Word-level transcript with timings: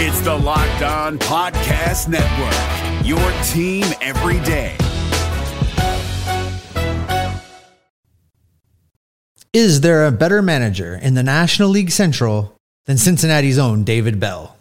It's 0.00 0.20
the 0.20 0.32
Locked 0.32 0.82
On 0.82 1.18
Podcast 1.18 2.06
Network, 2.06 3.04
your 3.04 3.18
team 3.42 3.84
every 4.00 4.38
day. 4.46 4.76
Is 9.52 9.80
there 9.80 10.06
a 10.06 10.12
better 10.12 10.40
manager 10.40 10.94
in 10.94 11.14
the 11.14 11.24
National 11.24 11.70
League 11.70 11.90
Central 11.90 12.54
than 12.86 12.96
Cincinnati's 12.96 13.58
own 13.58 13.82
David 13.82 14.20
Bell? 14.20 14.56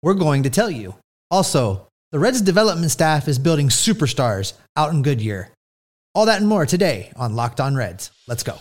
We're 0.00 0.14
going 0.14 0.44
to 0.44 0.50
tell 0.50 0.70
you. 0.70 0.94
Also, 1.28 1.88
the 2.12 2.20
Reds 2.20 2.40
development 2.40 2.92
staff 2.92 3.26
is 3.26 3.40
building 3.40 3.70
superstars 3.70 4.52
out 4.76 4.92
in 4.92 5.02
Goodyear. 5.02 5.50
All 6.14 6.26
that 6.26 6.38
and 6.38 6.48
more 6.48 6.66
today 6.66 7.10
on 7.16 7.34
Locked 7.34 7.58
On 7.58 7.74
Reds. 7.74 8.12
Let's 8.28 8.44
go. 8.44 8.56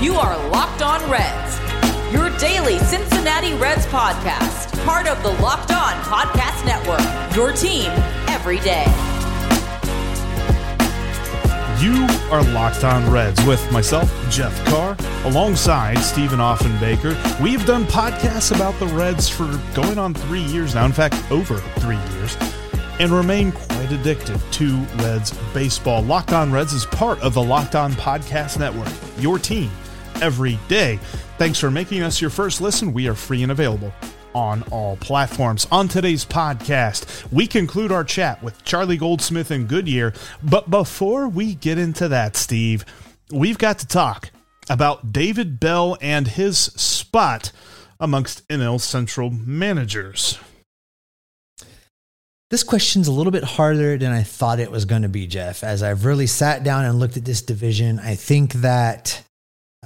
You 0.00 0.14
are 0.14 0.48
Locked 0.50 0.80
On 0.80 1.10
Reds, 1.10 1.58
your 2.12 2.28
daily 2.38 2.78
Cincinnati 2.78 3.54
Reds 3.54 3.86
podcast, 3.86 4.84
part 4.84 5.06
of 5.06 5.22
the 5.22 5.30
Locked 5.40 5.70
On 5.70 5.92
Podcast 6.02 6.66
Network, 6.66 7.36
your 7.36 7.52
team 7.52 7.88
every 8.28 8.58
day. 8.60 8.84
You 11.80 12.06
are 12.32 12.42
Locked 12.52 12.82
On 12.82 13.08
Reds 13.10 13.42
with 13.46 13.70
myself, 13.70 14.12
Jeff 14.28 14.52
Carr, 14.66 14.96
alongside 15.24 15.98
Stephen 15.98 16.40
Offenbaker. 16.40 17.14
We've 17.40 17.64
done 17.64 17.84
podcasts 17.84 18.54
about 18.54 18.78
the 18.80 18.88
Reds 18.88 19.28
for 19.28 19.46
going 19.74 19.96
on 19.96 20.12
three 20.12 20.42
years 20.42 20.74
now, 20.74 20.86
in 20.86 20.92
fact, 20.92 21.14
over 21.30 21.58
three 21.78 21.96
years, 22.14 22.36
and 22.98 23.12
remain 23.12 23.52
quite 23.52 23.92
addicted 23.92 24.40
to 24.52 24.76
Reds 24.96 25.30
baseball. 25.54 26.02
Locked 26.02 26.32
On 26.32 26.50
Reds 26.50 26.72
is 26.72 26.86
part 26.86 27.20
of 27.20 27.34
the 27.34 27.42
Locked 27.42 27.76
On 27.76 27.92
Podcast 27.92 28.58
Network, 28.58 28.92
your 29.18 29.38
team 29.38 29.70
every 30.20 30.58
day. 30.68 30.98
Thanks 31.38 31.58
for 31.58 31.70
making 31.70 32.02
us 32.02 32.20
your 32.20 32.30
first 32.30 32.60
listen. 32.60 32.92
We 32.92 33.08
are 33.08 33.14
free 33.14 33.42
and 33.42 33.52
available 33.52 33.92
on 34.34 34.62
all 34.70 34.96
platforms. 34.96 35.66
On 35.72 35.88
today's 35.88 36.24
podcast, 36.24 37.30
we 37.32 37.46
conclude 37.46 37.92
our 37.92 38.04
chat 38.04 38.42
with 38.42 38.62
Charlie 38.64 38.96
Goldsmith 38.96 39.50
and 39.50 39.68
Goodyear. 39.68 40.12
But 40.42 40.70
before 40.70 41.28
we 41.28 41.54
get 41.54 41.78
into 41.78 42.08
that, 42.08 42.36
Steve, 42.36 42.84
we've 43.30 43.58
got 43.58 43.78
to 43.80 43.86
talk 43.86 44.30
about 44.68 45.12
David 45.12 45.58
Bell 45.58 45.96
and 46.00 46.28
his 46.28 46.58
spot 46.58 47.52
amongst 47.98 48.46
NL 48.48 48.80
Central 48.80 49.30
managers. 49.30 50.38
This 52.50 52.64
question's 52.64 53.06
a 53.06 53.12
little 53.12 53.30
bit 53.30 53.44
harder 53.44 53.96
than 53.96 54.10
I 54.10 54.24
thought 54.24 54.58
it 54.58 54.72
was 54.72 54.84
going 54.84 55.02
to 55.02 55.08
be, 55.08 55.28
Jeff. 55.28 55.62
As 55.62 55.84
I've 55.84 56.04
really 56.04 56.26
sat 56.26 56.64
down 56.64 56.84
and 56.84 56.98
looked 56.98 57.16
at 57.16 57.24
this 57.24 57.42
division, 57.42 58.00
I 58.00 58.16
think 58.16 58.54
that 58.54 59.22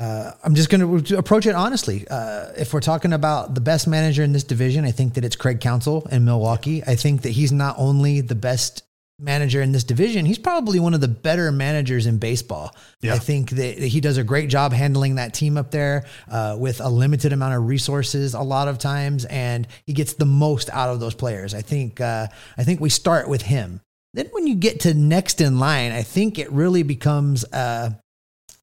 uh, 0.00 0.33
I'm 0.42 0.55
just 0.55 0.70
going 0.70 1.05
to 1.05 1.19
approach 1.19 1.47
it 1.47 1.55
honestly. 1.55 2.06
Uh, 2.09 2.48
if 2.56 2.73
we're 2.75 2.81
talking 2.81 3.12
about 3.12 3.55
the 3.55 3.61
best 3.61 3.87
manager 3.87 4.25
in 4.25 4.33
this 4.33 4.45
division, 4.45 4.84
I 4.84 4.91
think 4.91 5.14
that 5.14 5.25
it's 5.25 5.36
Craig 5.36 5.61
Counsell 5.61 6.06
in 6.11 6.25
Milwaukee. 6.25 6.83
I 6.84 6.97
think 6.97 7.23
that 7.23 7.31
he's 7.31 7.53
not 7.53 7.77
only 7.78 8.20
the 8.20 8.34
best 8.34 8.83
manager 9.20 9.62
in 9.62 9.70
this 9.70 9.84
division, 9.84 10.27
he's 10.27 10.39
probably 10.39 10.81
one 10.81 10.95
of 10.95 11.01
the 11.01 11.06
better 11.06 11.53
managers 11.53 12.06
in 12.06 12.19
baseball. 12.19 12.75
Yeah. 13.03 13.14
I 13.14 13.19
think 13.19 13.51
that 13.51 13.78
he 13.78 14.01
does 14.01 14.17
a 14.17 14.25
great 14.25 14.48
job 14.48 14.73
handling 14.73 15.14
that 15.14 15.33
team 15.33 15.56
up 15.56 15.70
there 15.70 16.06
uh, 16.29 16.56
with 16.58 16.81
a 16.81 16.89
limited 16.89 17.33
amount 17.33 17.55
of 17.55 17.69
resources 17.69 18.34
a 18.34 18.42
lot 18.42 18.67
of 18.67 18.79
times, 18.79 19.25
and 19.27 19.69
he 19.86 19.92
gets 19.92 20.14
the 20.14 20.27
most 20.27 20.70
out 20.70 20.91
of 20.91 20.98
those 20.98 21.14
players. 21.14 21.55
I 21.55 21.62
think 21.62 22.01
uh, 22.01 22.27
I 22.58 22.64
think 22.64 22.81
we 22.81 22.91
start 22.91 23.29
with 23.29 23.42
him. 23.42 23.81
Then 24.12 24.27
when 24.33 24.48
you 24.48 24.56
get 24.56 24.81
to 24.81 24.95
next 24.95 25.41
in 25.41 25.61
line, 25.61 25.92
I 25.92 26.03
think 26.03 26.39
it 26.39 26.51
really 26.51 26.83
becomes 26.83 27.45
uh, 27.53 27.91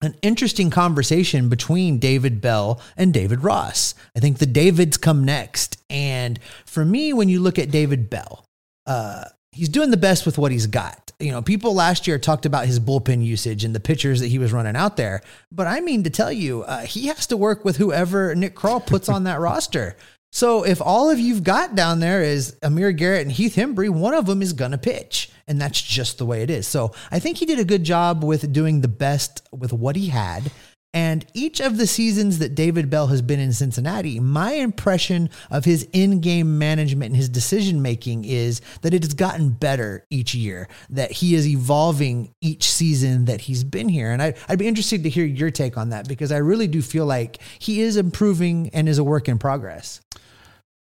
an 0.02 0.16
interesting 0.22 0.70
conversation 0.70 1.50
between 1.50 2.00
David 2.00 2.42
Bell 2.42 2.82
and 2.98 3.14
David 3.14 3.44
Ross. 3.44 3.94
I 4.16 4.20
think 4.20 4.40
the 4.40 4.46
Davids 4.46 4.98
come 4.98 5.24
next. 5.24 5.82
And 5.90 6.40
for 6.66 6.84
me, 6.84 7.14
when 7.14 7.30
you 7.30 7.40
look 7.40 7.60
at 7.60 7.72
David 7.72 8.10
Bell, 8.10 8.46
uh, 8.88 9.26
he's 9.52 9.70
doing 9.70 9.92
the 9.92 9.98
best 9.98 10.26
with 10.26 10.38
what 10.38 10.52
he's 10.52 10.68
got. 10.68 11.12
You 11.20 11.32
know, 11.32 11.42
people 11.42 11.76
last 11.76 12.08
year 12.08 12.18
talked 12.18 12.46
about 12.46 12.66
his 12.66 12.80
bullpen 12.80 13.24
usage 13.24 13.64
and 13.64 13.76
the 13.76 13.80
pitchers 13.80 14.22
that 14.22 14.28
he 14.28 14.40
was 14.40 14.52
running 14.52 14.76
out 14.76 14.98
there. 14.98 15.22
But 15.52 15.68
I 15.68 15.82
mean 15.82 16.04
to 16.04 16.10
tell 16.10 16.32
you, 16.32 16.64
uh, 16.64 16.82
he 16.82 17.08
has 17.08 17.28
to 17.28 17.38
work 17.38 17.64
with 17.64 17.78
whoever 17.78 18.34
Nick 18.34 18.56
Krall 18.56 18.86
puts 18.86 19.08
on 19.08 19.26
that 19.26 19.40
roster. 19.40 19.96
So 20.32 20.64
if 20.64 20.82
all 20.82 21.10
of 21.10 21.20
you've 21.20 21.44
got 21.44 21.76
down 21.76 22.00
there 22.00 22.24
is 22.24 22.56
Amir 22.64 22.94
Garrett 22.94 23.24
and 23.24 23.32
Heath 23.32 23.56
Hembree, 23.56 23.90
one 23.90 24.14
of 24.14 24.26
them 24.26 24.42
is 24.42 24.54
going 24.54 24.72
to 24.72 24.78
pitch. 24.78 25.30
And 25.48 25.60
that's 25.60 25.82
just 25.82 26.18
the 26.18 26.26
way 26.26 26.42
it 26.42 26.50
is. 26.50 26.68
So 26.68 26.94
I 27.12 27.20
think 27.20 27.38
he 27.38 27.46
did 27.46 27.60
a 27.60 27.66
good 27.66 27.84
job 27.84 28.24
with 28.24 28.54
doing 28.54 28.80
the 28.80 28.88
best 28.88 29.46
with 29.52 29.74
what 29.74 29.98
he 29.98 30.08
had. 30.08 30.50
And 30.94 31.26
each 31.34 31.62
of 31.62 31.78
the 31.78 31.88
seasons 31.88 32.40
that 32.40 32.54
David 32.54 32.90
Bell 32.90 33.08
has 33.08 33.22
been 33.22 33.40
in 33.40 33.54
Cincinnati, 33.54 34.20
my 34.20 34.54
impression 34.54 35.30
of 35.50 35.64
his 35.64 35.88
in 35.94 36.20
game 36.20 36.58
management 36.58 37.12
and 37.12 37.16
his 37.16 37.30
decision 37.30 37.82
making 37.82 38.26
is 38.26 38.60
that 38.82 38.94
it 38.94 39.04
has 39.04 39.14
gotten 39.14 39.52
better 39.52 40.06
each 40.10 40.36
year, 40.36 40.68
that 40.90 41.12
he 41.12 41.34
is 41.34 41.48
evolving 41.48 42.34
each 42.42 42.70
season 42.70 43.26
that 43.26 43.42
he's 43.42 43.64
been 43.64 43.88
here. 43.88 44.12
And 44.12 44.22
I, 44.22 44.34
I'd 44.50 44.60
be 44.60 44.68
interested 44.68 45.04
to 45.04 45.10
hear 45.10 45.26
your 45.26 45.50
take 45.50 45.78
on 45.78 45.90
that 45.90 46.10
because 46.10 46.32
I 46.32 46.38
really 46.38 46.68
do 46.68 46.82
feel 46.82 47.06
like 47.06 47.40
he 47.60 47.82
is 47.82 47.96
improving 47.96 48.70
and 48.74 48.90
is 48.90 48.98
a 48.98 49.04
work 49.04 49.30
in 49.30 49.40
progress. 49.40 50.02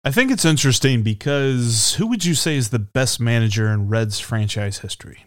I 0.05 0.11
think 0.11 0.31
it's 0.33 0.45
interesting 0.45 1.03
because 1.03 1.95
who 1.95 2.09
would 2.09 2.25
you 2.25 2.35
say 2.35 2.57
is 2.57 2.71
the 2.71 2.79
best 2.81 3.21
manager 3.21 3.69
in 3.69 3.89
Reds 3.89 4.19
franchise 4.19 4.79
history? 4.79 5.25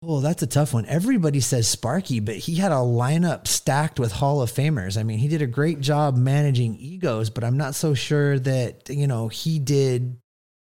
Well, 0.00 0.20
that's 0.20 0.42
a 0.42 0.46
tough 0.48 0.74
one. 0.74 0.84
Everybody 0.86 1.38
says 1.40 1.68
Sparky, 1.68 2.18
but 2.20 2.34
he 2.34 2.56
had 2.56 2.72
a 2.72 2.76
lineup 2.76 3.46
stacked 3.46 4.00
with 4.00 4.12
Hall 4.12 4.42
of 4.42 4.50
Famers. 4.50 4.98
I 4.98 5.04
mean, 5.04 5.18
he 5.18 5.28
did 5.28 5.42
a 5.42 5.46
great 5.46 5.80
job 5.80 6.16
managing 6.16 6.74
egos, 6.76 7.30
but 7.30 7.44
I'm 7.44 7.56
not 7.56 7.74
so 7.76 7.94
sure 7.94 8.38
that, 8.40 8.88
you 8.88 9.06
know, 9.06 9.28
he 9.28 9.60
did 9.60 10.16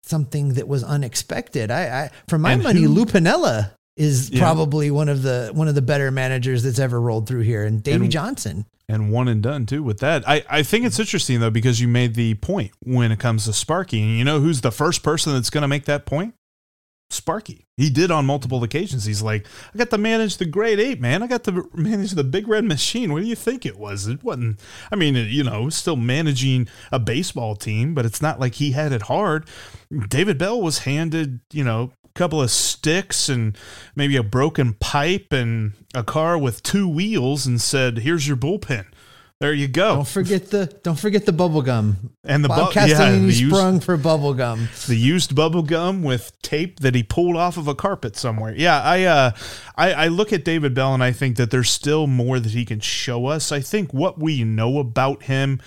something 0.03 0.53
that 0.53 0.67
was 0.69 0.84
unexpected. 0.85 1.69
I, 1.72 2.03
I 2.05 2.09
for 2.29 2.38
my 2.38 2.53
And 2.53 2.63
money, 2.63 2.84
who- 2.84 2.89
Lou 2.89 3.05
Piniella 3.05 3.72
is 3.97 4.29
Yeah. 4.29 4.39
probably 4.41 4.91
one 4.91 5.07
of 5.09 5.22
the 5.22 5.51
one 5.53 5.67
of 5.67 5.75
the 5.75 5.81
better 5.81 6.11
managers 6.11 6.63
that's 6.63 6.79
ever 6.79 7.00
rolled 7.00 7.28
through 7.28 7.41
here, 7.41 7.63
and 7.63 7.81
Davey 7.81 8.06
And- 8.06 8.11
Johnson. 8.11 8.66
and 8.89 9.09
one 9.11 9.28
and 9.28 9.41
done 9.41 9.66
too 9.66 9.81
with 9.83 10.00
that. 10.00 10.28
I, 10.28 10.44
I 10.50 10.63
think 10.63 10.85
it's 10.85 11.00
interesting 11.00 11.39
though 11.39 11.50
because 11.50 11.79
you 11.81 11.88
made 11.88 12.16
the 12.16 12.35
point 12.35 12.72
when 12.84 13.11
it 13.11 13.19
comes 13.19 13.45
to 13.45 13.53
Sparky, 13.53 14.01
and 14.01 14.17
you 14.17 14.23
know 14.23 14.39
who's 14.41 14.61
the 14.61 14.72
first 14.72 15.01
person 15.03 15.34
that's 15.34 15.50
going 15.50 15.61
to 15.63 15.67
make 15.67 15.85
that 15.85 16.05
point? 16.05 16.34
Sparky. 17.11 17.67
He 17.78 17.89
did 17.91 18.09
on 18.09 18.25
multiple 18.25 18.63
occasions. 18.63 19.05
He's 19.05 19.22
like, 19.22 19.45
I 19.73 19.78
got 19.78 19.89
to 19.91 19.97
manage 19.97 20.38
the 20.38 20.45
Great 20.45 20.79
Eight, 20.79 21.00
man. 21.00 21.22
I 21.22 21.28
got 21.28 21.44
to 21.44 21.69
manage 21.73 22.11
the 22.11 22.23
big 22.23 22.47
red 22.47 22.66
machine. 22.66 23.13
What 23.13 23.22
do 23.22 23.28
you 23.28 23.35
think 23.35 23.63
it 23.66 23.78
was? 23.78 24.07
It 24.07 24.23
wasn't. 24.23 24.59
I 24.91 24.95
mean, 24.95 25.16
you 25.16 25.44
know, 25.44 25.69
still 25.69 25.95
managing 25.95 26.67
a 26.91 26.97
baseball 27.00 27.55
team, 27.55 27.94
but 27.94 28.05
it's 28.05 28.22
not 28.23 28.39
like 28.39 28.55
he 28.55 28.72
had 28.72 28.91
it 28.91 29.03
hard. 29.03 29.47
David 30.09 30.38
Bell 30.39 30.59
was 30.61 30.79
handed, 30.79 31.41
you 31.53 31.63
know, 31.63 31.91
couple 32.15 32.41
of 32.41 32.49
sticks 32.49 33.27
and 33.27 33.57
maybe 33.93 34.15
a 34.15 34.23
broken 34.23 34.73
pipe 34.73 35.33
and 35.33 35.73
a 35.93 36.03
car 36.03 36.37
with 36.37 36.63
two 36.63 36.87
wheels 36.87 37.45
and 37.45 37.61
said, 37.61 37.99
"Here's 37.99 38.27
your 38.27 38.37
bullpen." 38.37 38.85
There 39.41 39.53
you 39.53 39.68
go. 39.68 39.96
Don't 39.96 40.07
forget 40.07 40.50
the 40.50 40.68
don't 40.84 40.97
forget 40.97 41.25
the 41.25 41.34
bubble 41.34 41.62
gum. 41.62 42.12
And 42.23 42.41
the 42.41 42.47
bu- 42.47 42.56
Bob 42.56 42.73
yeah, 42.73 42.88
Castellini 42.88 43.28
the 43.28 43.34
used- 43.34 43.53
sprung 43.53 43.79
for 43.81 43.97
bubble 43.97 44.34
gum. 44.34 44.69
the 44.88 44.96
used 44.96 45.35
bubble 45.35 45.62
gum 45.62 46.03
with 46.03 46.31
tape 46.41 46.79
that 46.79 46.96
he 46.96 47.03
pulled 47.03 47.35
off 47.35 47.57
of 47.57 47.68
a 47.68 47.75
carpet 47.75 48.16
somewhere. 48.16 48.56
Yeah, 48.56 48.81
I, 48.81 49.03
uh, 49.03 49.31
I 49.75 49.91
I 49.91 50.07
look 50.07 50.31
at 50.31 50.46
David 50.46 50.73
Bell 50.73 50.94
and 50.94 51.03
I 51.03 51.12
think 51.12 51.35
that 51.35 51.51
there's 51.51 51.69
still 51.69 52.07
more 52.07 52.40
that 52.40 52.53
he 52.53 52.63
can 52.63 52.79
show 52.79 53.25
us. 53.25 53.51
I 53.51 53.59
think 53.59 53.94
what 53.94 54.18
we 54.18 54.46
know 54.46 54.79
about 54.79 55.23
him 55.23 55.59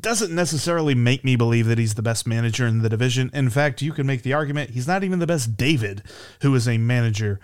doesn't 0.00 0.34
necessarily 0.34 0.96
make 0.96 1.24
me 1.24 1.36
believe 1.36 1.66
that 1.66 1.78
he's 1.78 1.94
the 1.94 2.02
best 2.02 2.26
manager 2.26 2.66
in 2.66 2.82
the 2.82 2.88
division. 2.88 3.30
In 3.32 3.50
fact, 3.50 3.82
you 3.82 3.92
can 3.92 4.04
make 4.04 4.22
the 4.22 4.32
argument 4.32 4.70
he's 4.70 4.88
not 4.88 5.04
even 5.04 5.20
the 5.20 5.28
best 5.28 5.56
David, 5.56 6.02
who 6.42 6.52
is 6.56 6.66
a 6.66 6.76
manager 6.76 7.38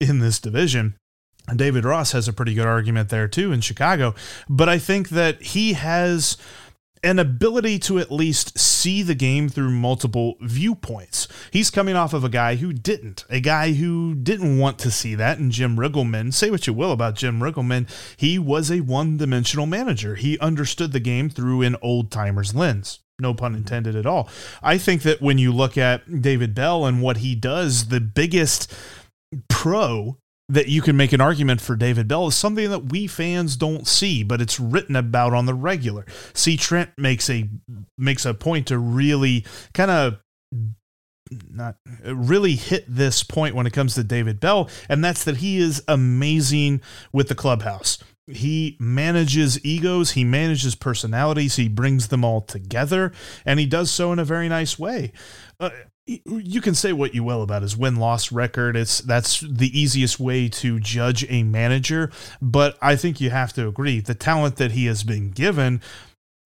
in 0.00 0.20
this 0.20 0.38
division. 0.38 0.94
David 1.54 1.84
Ross 1.84 2.12
has 2.12 2.26
a 2.26 2.32
pretty 2.32 2.54
good 2.54 2.66
argument 2.66 3.10
there 3.10 3.28
too 3.28 3.52
in 3.52 3.60
Chicago. 3.60 4.14
But 4.48 4.68
I 4.68 4.78
think 4.78 5.10
that 5.10 5.42
he 5.42 5.74
has 5.74 6.36
an 7.02 7.18
ability 7.18 7.78
to 7.78 7.98
at 7.98 8.10
least 8.10 8.58
see 8.58 9.02
the 9.02 9.14
game 9.14 9.50
through 9.50 9.70
multiple 9.70 10.36
viewpoints. 10.40 11.28
He's 11.50 11.70
coming 11.70 11.94
off 11.94 12.14
of 12.14 12.24
a 12.24 12.30
guy 12.30 12.56
who 12.56 12.72
didn't, 12.72 13.26
a 13.28 13.40
guy 13.40 13.74
who 13.74 14.14
didn't 14.14 14.58
want 14.58 14.78
to 14.80 14.90
see 14.90 15.14
that. 15.14 15.38
And 15.38 15.52
Jim 15.52 15.76
Riggleman, 15.76 16.32
say 16.32 16.50
what 16.50 16.66
you 16.66 16.72
will 16.72 16.92
about 16.92 17.14
Jim 17.14 17.40
Riggleman, 17.40 17.88
he 18.16 18.38
was 18.38 18.70
a 18.70 18.80
one 18.80 19.18
dimensional 19.18 19.66
manager. 19.66 20.14
He 20.14 20.38
understood 20.38 20.92
the 20.92 21.00
game 21.00 21.28
through 21.28 21.60
an 21.60 21.76
old 21.82 22.10
timer's 22.10 22.54
lens. 22.54 23.00
No 23.20 23.34
pun 23.34 23.54
intended 23.54 23.94
at 23.94 24.06
all. 24.06 24.28
I 24.62 24.78
think 24.78 25.02
that 25.02 25.20
when 25.20 25.38
you 25.38 25.52
look 25.52 25.76
at 25.76 26.22
David 26.22 26.54
Bell 26.54 26.86
and 26.86 27.02
what 27.02 27.18
he 27.18 27.34
does, 27.34 27.88
the 27.88 28.00
biggest 28.00 28.74
pro 29.48 30.16
that 30.48 30.68
you 30.68 30.82
can 30.82 30.96
make 30.96 31.12
an 31.12 31.20
argument 31.22 31.60
for 31.60 31.74
David 31.74 32.06
Bell 32.06 32.26
is 32.26 32.34
something 32.34 32.68
that 32.70 32.90
we 32.92 33.06
fans 33.06 33.56
don't 33.56 33.86
see, 33.86 34.22
but 34.22 34.42
it's 34.42 34.60
written 34.60 34.94
about 34.94 35.32
on 35.32 35.46
the 35.46 35.54
regular. 35.54 36.04
C. 36.34 36.56
Trent 36.56 36.90
makes 36.98 37.30
a 37.30 37.48
makes 37.96 38.26
a 38.26 38.34
point 38.34 38.66
to 38.66 38.78
really 38.78 39.46
kind 39.72 39.90
of 39.90 40.18
not 41.50 41.76
really 42.04 42.54
hit 42.56 42.84
this 42.86 43.22
point 43.22 43.54
when 43.54 43.66
it 43.66 43.72
comes 43.72 43.94
to 43.94 44.04
David 44.04 44.38
Bell, 44.38 44.68
and 44.88 45.02
that's 45.02 45.24
that 45.24 45.38
he 45.38 45.56
is 45.56 45.82
amazing 45.88 46.82
with 47.12 47.28
the 47.28 47.34
clubhouse. 47.34 47.98
he 48.26 48.76
manages 48.80 49.62
egos, 49.64 50.12
he 50.12 50.24
manages 50.24 50.74
personalities, 50.74 51.56
he 51.56 51.68
brings 51.68 52.08
them 52.08 52.24
all 52.24 52.40
together, 52.40 53.12
and 53.44 53.60
he 53.60 53.66
does 53.66 53.90
so 53.90 54.12
in 54.12 54.18
a 54.18 54.24
very 54.24 54.48
nice 54.48 54.78
way. 54.78 55.12
Uh, 55.60 55.70
you 56.06 56.60
can 56.60 56.74
say 56.74 56.92
what 56.92 57.14
you 57.14 57.24
will 57.24 57.42
about 57.42 57.62
his 57.62 57.76
win 57.76 57.96
loss 57.96 58.30
record. 58.30 58.76
It's 58.76 58.98
that's 58.98 59.40
the 59.40 59.78
easiest 59.78 60.20
way 60.20 60.48
to 60.50 60.78
judge 60.80 61.24
a 61.28 61.42
manager, 61.42 62.10
but 62.42 62.76
I 62.82 62.96
think 62.96 63.20
you 63.20 63.30
have 63.30 63.52
to 63.54 63.68
agree 63.68 64.00
the 64.00 64.14
talent 64.14 64.56
that 64.56 64.72
he 64.72 64.86
has 64.86 65.02
been 65.02 65.30
given 65.30 65.80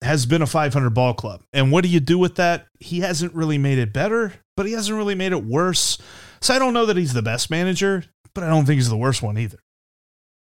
has 0.01 0.25
been 0.25 0.41
a 0.41 0.47
500 0.47 0.89
ball 0.91 1.13
club. 1.13 1.43
And 1.51 1.71
what 1.71 1.83
do 1.83 1.89
you 1.89 1.99
do 1.99 2.17
with 2.17 2.35
that? 2.35 2.67
He 2.79 3.01
hasn't 3.01 3.33
really 3.33 3.57
made 3.57 3.79
it 3.79 3.91
better, 3.91 4.33
but 4.55 4.65
he 4.65 4.71
hasn't 4.71 4.97
really 4.97 5.15
made 5.15 5.33
it 5.33 5.43
worse. 5.43 5.97
So 6.41 6.53
I 6.53 6.59
don't 6.59 6.73
know 6.73 6.85
that 6.85 6.95
he's 6.95 7.13
the 7.13 7.21
best 7.21 7.49
manager, 7.49 8.05
but 8.33 8.45
I 8.45 8.47
don't 8.47 8.65
think 8.65 8.77
he's 8.77 8.89
the 8.89 8.95
worst 8.95 9.21
one 9.21 9.37
either. 9.37 9.59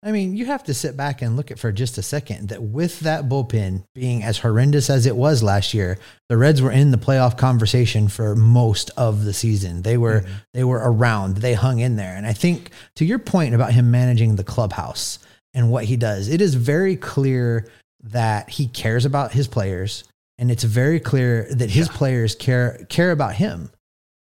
I 0.02 0.14
mean, 0.14 0.36
you 0.38 0.46
have 0.46 0.64
to 0.64 0.74
sit 0.74 0.96
back 0.96 1.22
and 1.22 1.36
look 1.36 1.52
at 1.52 1.60
for 1.60 1.74
just 1.74 1.98
a 1.98 2.02
second 2.02 2.50
that 2.50 2.64
with 2.64 3.02
that 3.02 3.28
bullpen 3.28 3.84
being 3.94 4.24
as 4.24 4.38
horrendous 4.38 4.90
as 4.90 5.06
it 5.06 5.16
was 5.16 5.44
last 5.44 5.74
year, 5.74 5.98
the 6.30 6.38
Reds 6.38 6.62
were 6.62 6.72
in 6.72 6.92
the 6.92 6.98
playoff 6.98 7.38
conversation 7.38 8.08
for 8.08 8.34
most 8.34 8.92
of 8.96 9.26
the 9.26 9.34
season. 9.34 9.82
They 9.82 9.98
were 9.98 10.22
mm-hmm. 10.22 10.34
they 10.54 10.64
were 10.64 10.82
around, 10.82 11.38
they 11.38 11.54
hung 11.54 11.80
in 11.80 11.98
there. 11.98 12.16
And 12.16 12.26
I 12.26 12.32
think 12.32 12.72
to 12.96 13.04
your 13.04 13.20
point 13.20 13.54
about 13.54 13.74
him 13.74 13.92
managing 13.92 14.38
the 14.38 14.44
clubhouse 14.44 15.20
and 15.54 15.70
what 15.70 15.84
he 15.84 15.98
does, 15.98 16.30
it 16.30 16.40
is 16.40 16.56
very 16.56 16.96
clear 16.96 17.70
that 18.02 18.50
he 18.50 18.68
cares 18.68 19.04
about 19.04 19.34
his 19.34 19.48
players 19.48 20.06
and 20.38 20.50
it's 20.50 20.64
very 20.64 21.02
clear 21.02 21.46
that 21.52 21.70
his 21.70 21.88
yeah. 21.88 21.98
players 21.98 22.34
care 22.34 22.86
care 22.90 23.12
about 23.12 23.36
him. 23.36 23.70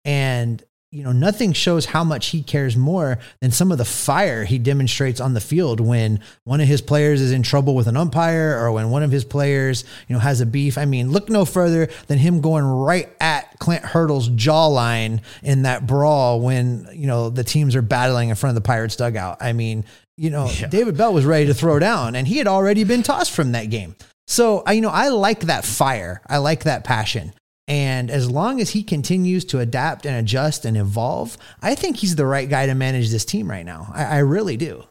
And 0.03 0.63
you 0.97 1.03
know, 1.03 1.11
nothing 1.11 1.53
shows 1.53 1.85
how 1.85 2.03
much 2.03 2.29
he 2.29 2.41
cares 2.41 2.75
more 2.75 3.19
than 3.39 3.51
some 3.51 3.71
of 3.71 3.77
the 3.77 3.85
fire 3.85 4.45
he 4.45 4.57
demonstrates 4.57 5.21
on 5.21 5.35
the 5.35 5.39
field 5.39 5.79
when 5.79 6.19
one 6.43 6.59
of 6.59 6.67
his 6.67 6.81
players 6.81 7.21
is 7.21 7.31
in 7.31 7.43
trouble 7.43 7.75
with 7.75 7.85
an 7.85 7.95
umpire 7.95 8.57
or 8.59 8.71
when 8.71 8.89
one 8.89 9.03
of 9.03 9.11
his 9.11 9.23
players, 9.23 9.83
you 10.07 10.15
know, 10.15 10.19
has 10.19 10.41
a 10.41 10.45
beef. 10.47 10.75
I 10.75 10.85
mean, 10.85 11.11
look 11.11 11.29
no 11.29 11.45
further 11.45 11.87
than 12.07 12.17
him 12.17 12.41
going 12.41 12.63
right 12.63 13.09
at 13.19 13.59
Clint 13.59 13.83
Hurdle's 13.83 14.27
jawline 14.27 15.21
in 15.43 15.61
that 15.61 15.85
brawl 15.85 16.41
when, 16.41 16.89
you 16.91 17.05
know, 17.05 17.29
the 17.29 17.43
teams 17.43 17.75
are 17.75 17.83
battling 17.83 18.29
in 18.29 18.35
front 18.35 18.57
of 18.57 18.63
the 18.63 18.67
Pirates 18.67 18.95
dugout. 18.95 19.37
I 19.39 19.53
mean, 19.53 19.85
you 20.17 20.31
know, 20.31 20.49
yeah. 20.49 20.65
David 20.65 20.97
Bell 20.97 21.13
was 21.13 21.25
ready 21.25 21.45
to 21.45 21.53
throw 21.53 21.77
down 21.77 22.15
and 22.15 22.27
he 22.27 22.39
had 22.39 22.47
already 22.47 22.83
been 22.83 23.03
tossed 23.03 23.33
from 23.33 23.51
that 23.51 23.69
game. 23.69 23.95
So, 24.25 24.63
I 24.65 24.73
you 24.73 24.81
know, 24.81 24.89
I 24.89 25.09
like 25.09 25.41
that 25.41 25.63
fire. 25.63 26.23
I 26.25 26.39
like 26.39 26.63
that 26.63 26.83
passion. 26.83 27.33
And 27.67 28.09
as 28.09 28.29
long 28.29 28.61
as 28.61 28.69
he 28.69 28.83
continues 28.83 29.43
to 29.45 29.59
adapt 29.59 30.05
and 30.05 30.15
adjust 30.15 30.63
and 30.63 30.77
evolve, 30.77 31.37
I 31.61 31.75
think 31.75 31.97
he's 31.97 32.15
the 32.15 32.25
right 32.25 32.49
guy 32.49 32.65
to 32.65 32.75
manage 32.75 33.09
this 33.09 33.25
team 33.25 33.49
right 33.49 33.65
now. 33.65 33.91
I, 33.93 34.05
I 34.05 34.17
really 34.19 34.55
do. 34.55 34.85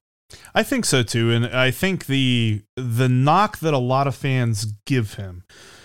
I 0.55 0.63
think 0.63 0.85
so 0.85 1.03
too, 1.03 1.31
and 1.31 1.47
I 1.47 1.71
think 1.71 2.07
the 2.07 2.63
the 2.77 3.09
knock 3.09 3.59
that 3.59 3.75
a 3.75 3.79
lot 3.79 4.07
of 4.07 4.15
fans 4.15 4.67
give 4.85 5.15
him, 5.15 5.45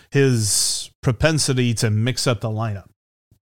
his 0.09 0.89
propensity 1.01 1.73
to 1.75 1.89
mix 1.89 2.25
up 2.25 2.41
the 2.41 2.49
lineup, 2.49 2.89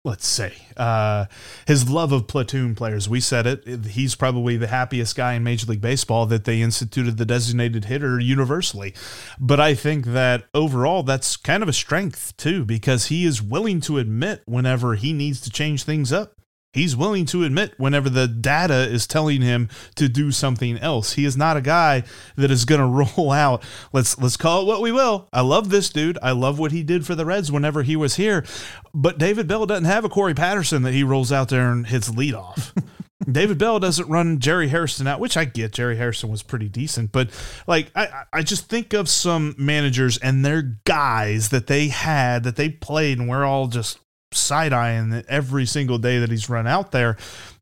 let's 0.10 0.26
say 0.26 0.54
uh, 0.76 1.26
his 1.68 1.88
love 1.88 2.12
of 2.12 2.28
platoon 2.28 2.74
players. 2.74 3.08
We 3.08 3.20
said 3.20 3.46
it 3.46 3.86
he's 3.86 4.16
probably 4.16 4.58
the 4.58 4.68
happiest 4.68 5.16
guy 5.16 5.34
in 5.34 5.44
major 5.44 5.68
league 5.68 5.82
baseball 5.82 6.26
that 6.26 6.46
they 6.46 6.62
instituted 6.62 7.18
the 7.18 7.26
designated 7.26 7.86
hitter 7.86 8.20
universally. 8.20 8.96
But 9.40 9.60
i 9.60 9.76
think 9.76 10.08
that 10.08 10.46
overall 10.54 11.04
that's 11.04 11.38
kind 11.38 11.62
of 11.62 11.70
a 11.70 11.74
strength 11.74 12.36
too 12.38 12.66
because 12.66 13.08
he 13.08 13.24
is 13.26 13.42
willing 13.42 13.82
to 13.82 14.00
admit 14.00 14.42
whenever 14.46 14.96
he 14.96 15.14
needs 15.14 15.40
to 15.42 15.52
change 15.52 15.84
things 15.84 16.12
up 16.12 16.39
He's 16.72 16.96
willing 16.96 17.26
to 17.28 17.44
admit 17.44 17.74
whenever 17.78 18.12
the 18.12 18.28
data 18.28 18.88
is 18.88 19.08
telling 19.08 19.42
him 19.42 19.70
to 19.96 20.08
do 20.08 20.32
something 20.32 20.78
else. 20.78 21.14
He 21.14 21.26
is 21.26 21.36
not 21.36 21.58
a 21.58 21.62
guy 21.62 22.04
that 22.36 22.52
is 22.52 22.66
going 22.66 22.80
to 22.82 22.86
roll 22.86 23.32
out. 23.32 23.64
Let's 23.92 24.20
let's 24.20 24.38
call 24.38 24.62
it 24.62 24.66
what 24.66 24.82
we 24.82 24.92
will. 24.92 25.28
I 25.34 25.42
love 25.42 25.70
this 25.70 25.90
dude. 25.90 26.20
I 26.22 26.32
love 26.32 26.60
what 26.60 26.72
he 26.72 26.84
did 26.84 27.08
for 27.08 27.16
the 27.16 27.26
Reds 27.26 27.52
whenever 27.52 27.82
he 27.82 27.96
was 27.96 28.16
here. 28.16 28.46
But 28.94 29.18
David 29.18 29.48
Bell 29.48 29.66
doesn't 29.66 29.86
have 29.86 30.06
a 30.06 30.10
Corey 30.10 30.36
Patterson 30.36 30.84
that 30.84 30.94
he 30.94 31.04
rolls 31.04 31.32
out 31.32 31.50
there 31.50 31.72
and 31.72 31.88
hits 31.88 32.10
lead 32.10 32.36
off. 32.36 32.74
David 33.32 33.58
Bell 33.58 33.80
doesn't 33.80 34.08
run 34.08 34.40
Jerry 34.40 34.70
Hairston 34.70 35.08
out, 35.08 35.20
which 35.20 35.36
I 35.36 35.46
get. 35.46 35.74
Jerry 35.74 35.98
Hairston 35.98 36.30
was 36.30 36.42
pretty 36.42 36.70
decent, 36.70 37.12
but 37.12 37.30
like 37.68 37.92
I, 37.96 38.26
I 38.32 38.42
just 38.44 38.70
think 38.70 38.94
of 38.94 39.10
some 39.10 39.56
managers 39.58 40.18
and 40.20 40.46
their 40.46 40.78
guys 40.86 41.50
that 41.50 41.68
they 41.68 41.90
had 41.90 42.44
that 42.44 42.56
they 42.56 42.70
played, 42.70 43.20
and 43.20 43.28
we're 43.28 43.44
all 43.44 43.68
just 43.68 44.00
side 44.32 44.74
eyeing 44.74 45.24
every 45.28 45.66
single 45.66 45.98
day 45.98 46.20
that 46.20 46.30
he's 46.30 46.50
run 46.50 46.68
out 46.68 46.92
there. 46.92 47.18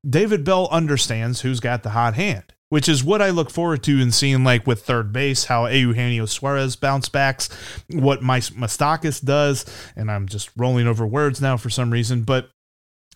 David 0.08 0.44
Bell 0.44 0.68
understands 0.72 1.42
who's 1.42 1.60
got 1.60 1.84
the 1.84 1.92
hot 1.92 2.16
hand, 2.16 2.54
which 2.70 2.90
is 2.90 3.04
what 3.04 3.22
I 3.22 3.30
look 3.30 3.50
forward 3.50 3.84
to 3.84 4.00
in 4.00 4.12
seeing, 4.12 4.44
like 4.44 4.68
with 4.68 4.84
third 4.84 5.12
base, 5.14 5.46
how 5.46 5.68
Eugenio 5.68 6.26
Suarez 6.26 6.76
bounce 6.76 7.10
backs, 7.10 7.50
what 7.90 8.22
Mike 8.22 8.44
Moustakas 8.44 9.24
does, 9.24 9.66
and 9.96 10.12
I'm 10.12 10.28
just 10.28 10.50
rolling 10.58 10.88
over 10.88 11.06
words 11.06 11.42
now 11.42 11.58
for 11.58 11.70
some 11.70 11.92
reason, 11.92 12.24
but 12.24 12.50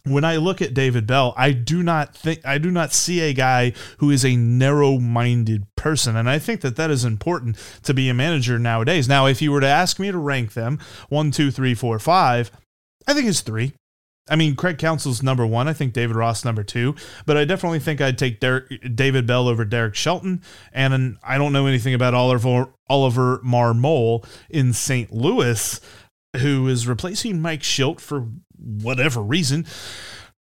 when 0.04 0.26
I 0.26 0.38
look 0.38 0.64
at 0.64 0.74
David 0.74 1.06
Bell, 1.06 1.32
I 1.38 1.52
do 1.52 1.84
not 1.84 2.16
think 2.16 2.44
I 2.44 2.58
do 2.58 2.72
not 2.72 2.92
see 2.92 3.20
a 3.20 3.34
guy 3.34 3.74
who 4.00 4.10
is 4.10 4.26
a 4.26 4.36
narrow-minded 4.36 5.68
person, 5.76 6.16
and 6.16 6.28
I 6.28 6.40
think 6.40 6.62
that 6.62 6.76
that 6.78 6.90
is 6.90 7.06
important 7.06 7.56
to 7.84 7.94
be 7.94 8.10
a 8.10 8.14
manager 8.16 8.58
nowadays. 8.58 9.08
Now, 9.08 9.28
if 9.28 9.44
you 9.44 9.52
were 9.52 9.62
to 9.62 9.68
ask 9.68 10.00
me 10.00 10.10
to 10.12 10.18
rank 10.18 10.54
them 10.54 10.80
one, 11.10 11.30
two, 11.30 11.52
three, 11.52 11.76
four, 11.76 12.00
five, 12.00 12.50
I 13.08 13.14
think 13.14 13.28
it's 13.28 13.42
three. 13.42 13.74
I 14.30 14.36
mean, 14.36 14.56
Craig 14.56 14.78
Counsell's 14.78 15.24
number 15.24 15.46
one. 15.46 15.68
I 15.68 15.74
think 15.74 15.94
David 15.94 16.16
Ross 16.16 16.46
number 16.46 16.64
two, 16.64 16.96
but 17.26 17.38
I 17.38 17.46
definitely 17.46 17.80
think 17.80 18.00
I'd 18.02 18.18
take 18.18 18.40
Derek, 18.40 18.96
David 18.96 19.26
Bell 19.26 19.48
over 19.48 19.66
Derek 19.66 19.96
Shelton. 19.96 20.42
And 20.72 21.18
I 21.24 21.38
don't 21.38 21.52
know 21.54 21.66
anything 21.66 21.94
about 21.94 22.14
Oliver 22.14 22.68
Oliver 22.88 23.40
Marmol 23.40 24.26
in 24.50 24.74
St. 24.74 25.12
Louis, 25.12 25.82
who 26.38 26.68
is 26.68 26.88
replacing 26.88 27.42
Mike 27.42 27.62
Shildt 27.62 28.00
for 28.00 28.28
whatever 28.58 29.22
reason. 29.22 29.66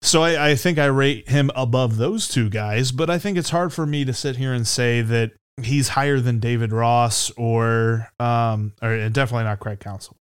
So 0.02 0.22
I, 0.22 0.50
I 0.50 0.54
think 0.56 0.78
I 0.78 0.86
rate 0.86 1.28
him 1.28 1.50
above 1.54 1.96
those 1.96 2.28
two 2.28 2.48
guys, 2.48 2.92
but 2.92 3.10
I 3.10 3.18
think 3.18 3.36
it's 3.36 3.50
hard 3.50 3.72
for 3.72 3.86
me 3.86 4.04
to 4.04 4.12
sit 4.12 4.36
here 4.36 4.52
and 4.52 4.66
say 4.66 5.02
that 5.02 5.32
he's 5.62 5.88
higher 5.88 6.20
than 6.20 6.38
David 6.38 6.72
Ross 6.72 7.30
or 7.36 8.08
um 8.20 8.72
or 8.82 9.08
definitely 9.10 9.44
not 9.44 9.60
Craig 9.60 9.80
Counsell. 9.80 10.16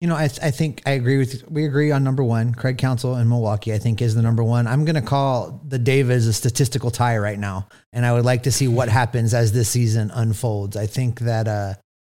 You 0.00 0.06
know, 0.06 0.14
I, 0.14 0.24
I 0.24 0.52
think 0.52 0.82
I 0.86 0.92
agree 0.92 1.18
with 1.18 1.50
we 1.50 1.64
agree 1.64 1.90
on 1.90 2.04
number 2.04 2.22
one. 2.22 2.54
Craig 2.54 2.78
Counsell 2.78 3.16
in 3.16 3.28
Milwaukee, 3.28 3.74
I 3.74 3.78
think, 3.78 4.00
is 4.00 4.14
the 4.14 4.22
number 4.22 4.44
one. 4.44 4.68
I'm 4.68 4.84
going 4.84 4.94
to 4.94 5.02
call 5.02 5.60
the 5.66 5.78
Davis 5.78 6.26
a 6.26 6.32
statistical 6.32 6.92
tie 6.92 7.18
right 7.18 7.38
now, 7.38 7.66
and 7.92 8.06
I 8.06 8.12
would 8.12 8.24
like 8.24 8.44
to 8.44 8.52
see 8.52 8.68
what 8.68 8.88
happens 8.88 9.34
as 9.34 9.50
this 9.50 9.68
season 9.68 10.12
unfolds. 10.14 10.76
I 10.76 10.86
think 10.86 11.20
that 11.20 11.48
uh, 11.48 11.74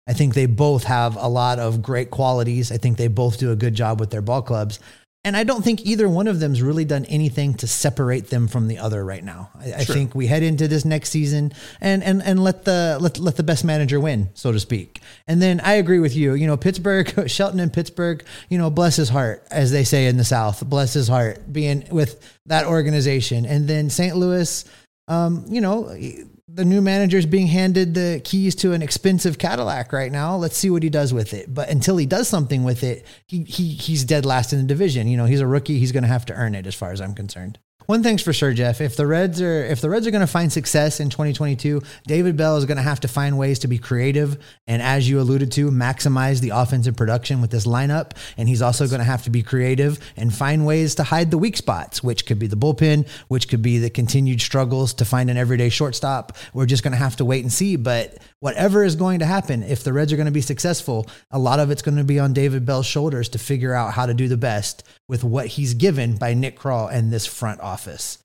I 0.06 0.12
think 0.12 0.34
they 0.34 0.44
both 0.46 0.84
have 0.84 1.16
a 1.16 1.28
lot 1.28 1.58
of 1.58 1.80
great 1.80 2.10
qualities. 2.10 2.70
I 2.70 2.76
think 2.76 2.98
they 2.98 3.08
both 3.08 3.38
do 3.38 3.50
a 3.50 3.56
good 3.56 3.74
job 3.74 3.98
with 3.98 4.10
their 4.10 4.22
ball 4.22 4.42
clubs. 4.42 4.78
And 5.22 5.36
I 5.36 5.44
don't 5.44 5.62
think 5.62 5.84
either 5.84 6.08
one 6.08 6.28
of 6.28 6.40
them's 6.40 6.62
really 6.62 6.86
done 6.86 7.04
anything 7.04 7.52
to 7.56 7.66
separate 7.66 8.30
them 8.30 8.48
from 8.48 8.68
the 8.68 8.78
other 8.78 9.04
right 9.04 9.22
now. 9.22 9.50
I, 9.54 9.72
I, 9.74 9.84
think 9.84 10.14
we 10.14 10.26
head 10.26 10.42
into 10.42 10.66
this 10.66 10.86
next 10.86 11.10
season 11.10 11.52
and 11.78 12.02
and 12.02 12.22
and 12.22 12.42
let 12.42 12.64
the 12.64 12.96
let 13.02 13.18
let 13.18 13.36
the 13.36 13.42
best 13.42 13.62
manager 13.62 14.00
win, 14.00 14.30
so 14.32 14.50
to 14.50 14.58
speak. 14.58 15.02
And 15.28 15.42
then 15.42 15.60
I 15.60 15.74
agree 15.74 15.98
with 15.98 16.16
you. 16.16 16.32
You 16.32 16.46
know, 16.46 16.56
Pittsburgh, 16.56 17.28
Shelton 17.30 17.60
in 17.60 17.68
Pittsburgh. 17.68 18.24
You 18.48 18.56
know, 18.56 18.70
bless 18.70 18.96
his 18.96 19.10
heart, 19.10 19.46
as 19.50 19.70
they 19.70 19.84
say 19.84 20.06
in 20.06 20.16
the 20.16 20.24
South. 20.24 20.64
Bless 20.64 20.94
his 20.94 21.08
heart 21.08 21.52
being 21.52 21.86
with 21.90 22.26
that 22.46 22.64
organization. 22.64 23.44
And 23.44 23.68
then 23.68 23.90
St. 23.90 24.16
Louis. 24.16 24.64
Um, 25.06 25.44
you 25.48 25.60
know, 25.60 25.92
the 26.54 26.64
new 26.64 26.80
manager 26.80 27.16
is 27.18 27.26
being 27.26 27.46
handed 27.46 27.94
the 27.94 28.20
keys 28.24 28.54
to 28.56 28.72
an 28.72 28.82
expensive 28.82 29.38
Cadillac 29.38 29.92
right 29.92 30.10
now. 30.10 30.36
Let's 30.36 30.56
see 30.56 30.70
what 30.70 30.82
he 30.82 30.90
does 30.90 31.14
with 31.14 31.32
it. 31.32 31.52
But 31.52 31.68
until 31.68 31.96
he 31.96 32.06
does 32.06 32.28
something 32.28 32.64
with 32.64 32.82
it, 32.82 33.06
he, 33.26 33.44
he 33.44 33.72
he's 33.72 34.04
dead 34.04 34.26
last 34.26 34.52
in 34.52 34.60
the 34.60 34.66
division. 34.66 35.06
You 35.06 35.16
know, 35.16 35.26
he's 35.26 35.40
a 35.40 35.46
rookie. 35.46 35.78
He's 35.78 35.92
going 35.92 36.02
to 36.02 36.08
have 36.08 36.26
to 36.26 36.34
earn 36.34 36.54
it, 36.54 36.66
as 36.66 36.74
far 36.74 36.92
as 36.92 37.00
I'm 37.00 37.14
concerned. 37.14 37.58
One 37.90 38.04
thing's 38.04 38.22
for 38.22 38.32
sure, 38.32 38.52
Jeff. 38.52 38.80
If 38.80 38.94
the 38.94 39.04
Reds 39.04 39.42
are 39.42 39.64
if 39.64 39.80
the 39.80 39.90
Reds 39.90 40.06
are 40.06 40.12
going 40.12 40.20
to 40.20 40.28
find 40.28 40.52
success 40.52 41.00
in 41.00 41.10
2022, 41.10 41.82
David 42.06 42.36
Bell 42.36 42.56
is 42.56 42.64
going 42.64 42.76
to 42.76 42.84
have 42.84 43.00
to 43.00 43.08
find 43.08 43.36
ways 43.36 43.58
to 43.58 43.66
be 43.66 43.78
creative 43.78 44.38
and, 44.68 44.80
as 44.80 45.08
you 45.08 45.20
alluded 45.20 45.50
to, 45.50 45.72
maximize 45.72 46.40
the 46.40 46.50
offensive 46.50 46.96
production 46.96 47.40
with 47.40 47.50
this 47.50 47.66
lineup. 47.66 48.12
And 48.36 48.48
he's 48.48 48.62
also 48.62 48.86
going 48.86 49.00
to 49.00 49.04
have 49.04 49.24
to 49.24 49.30
be 49.30 49.42
creative 49.42 49.98
and 50.16 50.32
find 50.32 50.64
ways 50.64 50.94
to 50.94 51.02
hide 51.02 51.32
the 51.32 51.38
weak 51.38 51.56
spots, 51.56 52.00
which 52.00 52.26
could 52.26 52.38
be 52.38 52.46
the 52.46 52.56
bullpen, 52.56 53.08
which 53.26 53.48
could 53.48 53.60
be 53.60 53.78
the 53.78 53.90
continued 53.90 54.40
struggles 54.40 54.94
to 54.94 55.04
find 55.04 55.28
an 55.28 55.36
everyday 55.36 55.68
shortstop. 55.68 56.36
We're 56.54 56.66
just 56.66 56.84
going 56.84 56.92
to 56.92 56.96
have 56.96 57.16
to 57.16 57.24
wait 57.24 57.42
and 57.42 57.52
see. 57.52 57.74
But 57.74 58.18
whatever 58.40 58.82
is 58.82 58.96
going 58.96 59.20
to 59.20 59.26
happen, 59.26 59.62
if 59.62 59.84
the 59.84 59.92
Reds 59.92 60.12
are 60.12 60.16
going 60.16 60.26
to 60.26 60.32
be 60.32 60.40
successful, 60.40 61.06
a 61.30 61.38
lot 61.38 61.60
of 61.60 61.70
it's 61.70 61.82
going 61.82 61.98
to 61.98 62.04
be 62.04 62.18
on 62.18 62.32
David 62.32 62.66
Bell's 62.66 62.86
shoulders 62.86 63.28
to 63.30 63.38
figure 63.38 63.74
out 63.74 63.92
how 63.92 64.06
to 64.06 64.14
do 64.14 64.28
the 64.28 64.36
best 64.36 64.82
with 65.08 65.22
what 65.22 65.46
he's 65.46 65.74
given 65.74 66.16
by 66.16 66.34
Nick 66.34 66.58
Krall 66.58 66.92
and 66.92 67.12
this 67.12 67.26
front 67.26 67.60
office. 67.60 68.18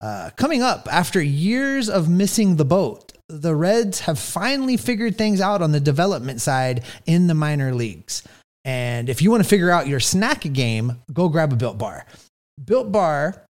Uh, 0.00 0.30
coming 0.36 0.62
up, 0.62 0.88
after 0.90 1.22
years 1.22 1.88
of 1.88 2.08
missing 2.08 2.56
the 2.56 2.64
boat, 2.64 3.12
the 3.28 3.54
Reds 3.54 4.00
have 4.00 4.18
finally 4.18 4.76
figured 4.76 5.16
things 5.16 5.40
out 5.40 5.62
on 5.62 5.72
the 5.72 5.80
development 5.80 6.40
side 6.40 6.84
in 7.06 7.28
the 7.28 7.34
minor 7.34 7.74
leagues. 7.74 8.22
And 8.64 9.08
if 9.08 9.22
you 9.22 9.30
want 9.30 9.42
to 9.42 9.48
figure 9.48 9.70
out 9.70 9.88
your 9.88 10.00
snack 10.00 10.40
game, 10.52 11.02
go 11.12 11.28
grab 11.28 11.52
a 11.52 11.56
Built 11.56 11.78
Bar. 11.78 12.04
Built 12.62 12.92
Bar 12.92 13.44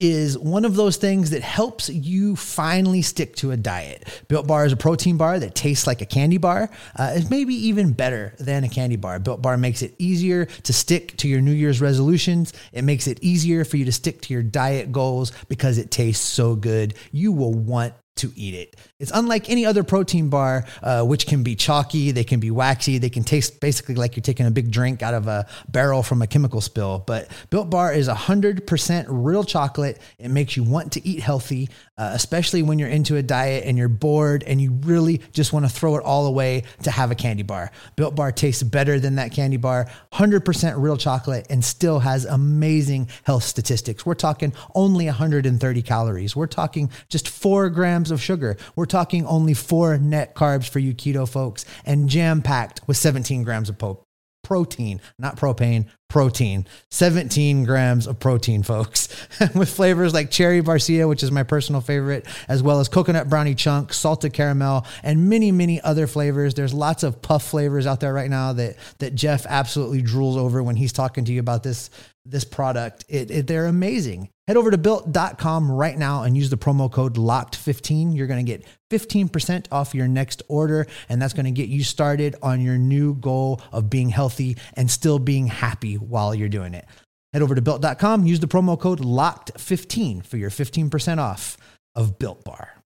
is 0.00 0.38
one 0.38 0.64
of 0.64 0.76
those 0.76 0.96
things 0.96 1.30
that 1.30 1.42
helps 1.42 1.88
you 1.88 2.36
finally 2.36 3.02
stick 3.02 3.34
to 3.36 3.50
a 3.50 3.56
diet. 3.56 4.06
Built 4.28 4.46
Bar 4.46 4.64
is 4.64 4.72
a 4.72 4.76
protein 4.76 5.16
bar 5.16 5.40
that 5.40 5.54
tastes 5.54 5.86
like 5.86 6.00
a 6.00 6.06
candy 6.06 6.38
bar. 6.38 6.70
Uh, 6.96 7.14
it's 7.16 7.30
maybe 7.30 7.54
even 7.54 7.92
better 7.92 8.34
than 8.38 8.62
a 8.62 8.68
candy 8.68 8.96
bar. 8.96 9.18
Built 9.18 9.42
Bar 9.42 9.56
makes 9.56 9.82
it 9.82 9.94
easier 9.98 10.44
to 10.44 10.72
stick 10.72 11.16
to 11.18 11.28
your 11.28 11.40
New 11.40 11.52
Year's 11.52 11.80
resolutions. 11.80 12.52
It 12.72 12.82
makes 12.82 13.08
it 13.08 13.18
easier 13.22 13.64
for 13.64 13.76
you 13.76 13.84
to 13.86 13.92
stick 13.92 14.20
to 14.22 14.32
your 14.32 14.42
diet 14.42 14.92
goals 14.92 15.32
because 15.48 15.78
it 15.78 15.90
tastes 15.90 16.24
so 16.24 16.54
good. 16.54 16.94
You 17.10 17.32
will 17.32 17.54
want 17.54 17.94
to 18.18 18.32
eat 18.36 18.54
it. 18.54 18.76
It's 18.98 19.10
unlike 19.14 19.48
any 19.50 19.64
other 19.66 19.82
protein 19.82 20.28
bar, 20.28 20.64
uh, 20.82 21.04
which 21.04 21.26
can 21.26 21.42
be 21.42 21.56
chalky, 21.56 22.10
they 22.10 22.24
can 22.24 22.40
be 22.40 22.50
waxy, 22.50 22.98
they 22.98 23.10
can 23.10 23.24
taste 23.24 23.60
basically 23.60 23.94
like 23.94 24.16
you're 24.16 24.22
taking 24.22 24.46
a 24.46 24.50
big 24.50 24.70
drink 24.70 25.02
out 25.02 25.14
of 25.14 25.26
a 25.26 25.46
barrel 25.68 26.02
from 26.02 26.22
a 26.22 26.26
chemical 26.26 26.60
spill. 26.60 27.02
But 27.06 27.28
Built 27.50 27.70
Bar 27.70 27.92
is 27.92 28.08
100% 28.08 29.06
real 29.08 29.44
chocolate. 29.44 30.00
It 30.18 30.30
makes 30.30 30.56
you 30.56 30.62
want 30.62 30.92
to 30.92 31.06
eat 31.06 31.20
healthy, 31.20 31.68
uh, 31.98 32.12
especially 32.14 32.62
when 32.62 32.78
you're 32.78 32.88
into 32.88 33.16
a 33.16 33.22
diet 33.22 33.64
and 33.66 33.76
you're 33.76 33.88
bored 33.88 34.42
and 34.44 34.60
you 34.60 34.72
really 34.82 35.20
just 35.32 35.52
want 35.52 35.66
to 35.66 35.68
throw 35.68 35.96
it 35.96 36.04
all 36.04 36.26
away 36.26 36.62
to 36.84 36.90
have 36.90 37.10
a 37.10 37.14
candy 37.14 37.42
bar. 37.42 37.70
Built 37.96 38.14
Bar 38.14 38.32
tastes 38.32 38.62
better 38.62 38.98
than 39.00 39.16
that 39.16 39.32
candy 39.32 39.56
bar, 39.56 39.88
100% 40.12 40.74
real 40.78 40.96
chocolate, 40.96 41.46
and 41.50 41.64
still 41.64 41.98
has 41.98 42.24
amazing 42.24 43.08
health 43.24 43.44
statistics. 43.44 44.06
We're 44.06 44.14
talking 44.14 44.52
only 44.74 45.06
130 45.06 45.82
calories. 45.82 46.34
We're 46.34 46.46
talking 46.46 46.90
just 47.08 47.28
four 47.28 47.68
grams 47.68 48.10
of 48.10 48.22
sugar. 48.22 48.56
We're 48.76 48.86
talking 48.86 49.26
only 49.26 49.54
four 49.54 49.98
net 49.98 50.34
carbs 50.34 50.68
for 50.68 50.78
you 50.78 50.94
keto 50.94 51.28
folks 51.28 51.64
and 51.84 52.08
jam 52.08 52.42
packed 52.42 52.80
with 52.86 52.96
17 52.96 53.42
grams 53.42 53.68
of 53.68 53.78
po- 53.78 54.04
protein, 54.48 54.98
not 55.18 55.36
propane, 55.36 55.84
protein. 56.08 56.66
17 56.90 57.64
grams 57.64 58.06
of 58.06 58.18
protein, 58.18 58.62
folks, 58.62 59.08
with 59.54 59.68
flavors 59.68 60.14
like 60.14 60.30
cherry 60.30 60.62
barcia, 60.62 61.06
which 61.06 61.22
is 61.22 61.30
my 61.30 61.42
personal 61.42 61.82
favorite, 61.82 62.26
as 62.48 62.62
well 62.62 62.80
as 62.80 62.88
coconut 62.88 63.28
brownie 63.28 63.54
chunk, 63.54 63.92
salted 63.92 64.32
caramel, 64.32 64.86
and 65.02 65.28
many, 65.28 65.52
many 65.52 65.82
other 65.82 66.06
flavors. 66.06 66.54
There's 66.54 66.72
lots 66.72 67.02
of 67.02 67.20
puff 67.20 67.46
flavors 67.46 67.86
out 67.86 68.00
there 68.00 68.14
right 68.14 68.30
now 68.30 68.54
that 68.54 68.76
that 69.00 69.14
Jeff 69.14 69.44
absolutely 69.46 70.02
drools 70.02 70.38
over 70.38 70.62
when 70.62 70.76
he's 70.76 70.94
talking 70.94 71.26
to 71.26 71.32
you 71.34 71.40
about 71.40 71.62
this 71.62 71.90
this 72.24 72.44
product. 72.44 73.04
It, 73.10 73.30
it, 73.30 73.46
they're 73.46 73.66
amazing. 73.66 74.30
Head 74.48 74.56
over 74.56 74.70
to 74.70 74.78
built.com 74.78 75.70
right 75.70 75.98
now 75.98 76.22
and 76.22 76.34
use 76.34 76.48
the 76.48 76.56
promo 76.56 76.90
code 76.90 77.16
LOCKED15. 77.16 78.16
You're 78.16 78.26
going 78.26 78.44
to 78.44 78.50
get 78.50 78.66
15% 78.90 79.66
off 79.70 79.94
your 79.94 80.08
next 80.08 80.42
order, 80.48 80.86
and 81.10 81.20
that's 81.20 81.34
going 81.34 81.44
to 81.44 81.50
get 81.50 81.68
you 81.68 81.84
started 81.84 82.34
on 82.42 82.62
your 82.62 82.78
new 82.78 83.14
goal 83.16 83.60
of 83.72 83.90
being 83.90 84.08
healthy 84.08 84.56
and 84.72 84.90
still 84.90 85.18
being 85.18 85.48
happy 85.48 85.96
while 85.96 86.34
you're 86.34 86.48
doing 86.48 86.72
it. 86.72 86.86
Head 87.34 87.42
over 87.42 87.54
to 87.54 87.60
built.com, 87.60 88.24
use 88.24 88.40
the 88.40 88.48
promo 88.48 88.80
code 88.80 89.00
LOCKED15 89.00 90.24
for 90.24 90.38
your 90.38 90.48
15% 90.48 91.18
off 91.18 91.58
of 91.94 92.18
Built 92.18 92.42
Bar. 92.42 92.82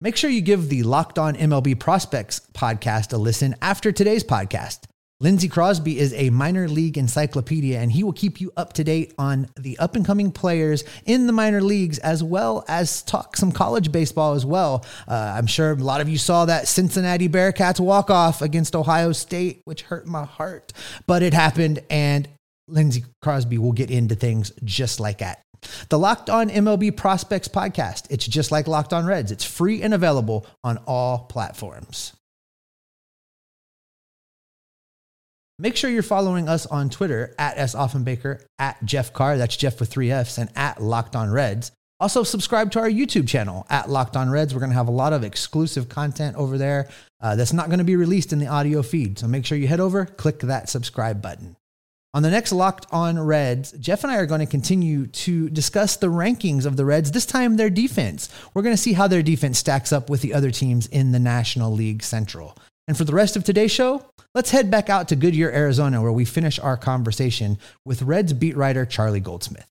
Make 0.00 0.16
sure 0.16 0.28
you 0.28 0.40
give 0.40 0.68
the 0.68 0.82
Locked 0.82 1.20
On 1.20 1.36
MLB 1.36 1.78
Prospects 1.78 2.40
podcast 2.52 3.12
a 3.12 3.16
listen 3.16 3.54
after 3.62 3.92
today's 3.92 4.24
podcast. 4.24 4.80
Lindsey 5.18 5.48
Crosby 5.48 5.98
is 5.98 6.12
a 6.12 6.28
minor 6.28 6.68
league 6.68 6.98
encyclopedia, 6.98 7.80
and 7.80 7.90
he 7.90 8.04
will 8.04 8.12
keep 8.12 8.38
you 8.38 8.52
up 8.54 8.74
to 8.74 8.84
date 8.84 9.14
on 9.16 9.48
the 9.56 9.78
up 9.78 9.96
and 9.96 10.04
coming 10.04 10.30
players 10.30 10.84
in 11.06 11.26
the 11.26 11.32
minor 11.32 11.62
leagues, 11.62 11.98
as 12.00 12.22
well 12.22 12.66
as 12.68 13.02
talk 13.02 13.34
some 13.34 13.50
college 13.50 13.90
baseball 13.90 14.34
as 14.34 14.44
well. 14.44 14.84
Uh, 15.08 15.32
I'm 15.34 15.46
sure 15.46 15.72
a 15.72 15.76
lot 15.76 16.02
of 16.02 16.10
you 16.10 16.18
saw 16.18 16.44
that 16.44 16.68
Cincinnati 16.68 17.30
Bearcats 17.30 17.80
walk 17.80 18.10
off 18.10 18.42
against 18.42 18.76
Ohio 18.76 19.12
State, 19.12 19.62
which 19.64 19.82
hurt 19.82 20.06
my 20.06 20.26
heart, 20.26 20.74
but 21.06 21.22
it 21.22 21.32
happened, 21.32 21.78
and 21.88 22.28
Lindsey 22.68 23.04
Crosby 23.22 23.56
will 23.56 23.72
get 23.72 23.90
into 23.90 24.16
things 24.16 24.52
just 24.64 25.00
like 25.00 25.18
that. 25.18 25.40
The 25.88 25.98
Locked 25.98 26.28
On 26.28 26.50
MLB 26.50 26.94
Prospects 26.94 27.48
podcast. 27.48 28.04
It's 28.10 28.26
just 28.26 28.52
like 28.52 28.68
Locked 28.68 28.92
On 28.92 29.06
Reds. 29.06 29.32
It's 29.32 29.44
free 29.44 29.80
and 29.80 29.94
available 29.94 30.46
on 30.62 30.76
all 30.86 31.20
platforms. 31.20 32.12
Make 35.58 35.74
sure 35.74 35.88
you're 35.88 36.02
following 36.02 36.50
us 36.50 36.66
on 36.66 36.90
Twitter 36.90 37.34
at 37.38 37.56
S. 37.56 37.74
Offenbaker, 37.74 38.44
at 38.58 38.84
Jeff 38.84 39.14
Carr, 39.14 39.38
that's 39.38 39.56
Jeff 39.56 39.80
with 39.80 39.88
three 39.88 40.10
F's, 40.10 40.36
and 40.36 40.50
at 40.54 40.82
Locked 40.82 41.16
On 41.16 41.30
Reds. 41.30 41.72
Also, 41.98 42.22
subscribe 42.24 42.70
to 42.72 42.80
our 42.80 42.90
YouTube 42.90 43.26
channel 43.26 43.66
at 43.70 43.88
Locked 43.88 44.18
On 44.18 44.28
Reds. 44.28 44.52
We're 44.52 44.60
going 44.60 44.70
to 44.70 44.76
have 44.76 44.88
a 44.88 44.92
lot 44.92 45.14
of 45.14 45.24
exclusive 45.24 45.88
content 45.88 46.36
over 46.36 46.58
there 46.58 46.90
uh, 47.22 47.36
that's 47.36 47.54
not 47.54 47.68
going 47.68 47.78
to 47.78 47.86
be 47.86 47.96
released 47.96 48.34
in 48.34 48.38
the 48.38 48.48
audio 48.48 48.82
feed. 48.82 49.18
So 49.18 49.26
make 49.28 49.46
sure 49.46 49.56
you 49.56 49.66
head 49.66 49.80
over, 49.80 50.04
click 50.04 50.40
that 50.40 50.68
subscribe 50.68 51.22
button. 51.22 51.56
On 52.12 52.22
the 52.22 52.30
next 52.30 52.52
Locked 52.52 52.86
On 52.92 53.18
Reds, 53.18 53.72
Jeff 53.72 54.04
and 54.04 54.12
I 54.12 54.16
are 54.16 54.26
going 54.26 54.40
to 54.40 54.46
continue 54.46 55.06
to 55.06 55.48
discuss 55.48 55.96
the 55.96 56.08
rankings 56.08 56.66
of 56.66 56.76
the 56.76 56.84
Reds, 56.84 57.12
this 57.12 57.24
time 57.24 57.56
their 57.56 57.70
defense. 57.70 58.28
We're 58.52 58.62
going 58.62 58.76
to 58.76 58.82
see 58.82 58.92
how 58.92 59.08
their 59.08 59.22
defense 59.22 59.58
stacks 59.58 59.90
up 59.90 60.10
with 60.10 60.20
the 60.20 60.34
other 60.34 60.50
teams 60.50 60.86
in 60.86 61.12
the 61.12 61.18
National 61.18 61.72
League 61.72 62.02
Central. 62.02 62.58
And 62.88 62.96
for 62.96 63.04
the 63.04 63.14
rest 63.14 63.36
of 63.36 63.42
today's 63.42 63.72
show, 63.72 64.10
let's 64.32 64.50
head 64.50 64.70
back 64.70 64.88
out 64.88 65.08
to 65.08 65.16
Goodyear, 65.16 65.50
Arizona, 65.50 66.00
where 66.00 66.12
we 66.12 66.24
finish 66.24 66.58
our 66.60 66.76
conversation 66.76 67.58
with 67.84 68.02
Reds 68.02 68.32
beat 68.32 68.56
writer 68.56 68.86
Charlie 68.86 69.20
Goldsmith. 69.20 69.66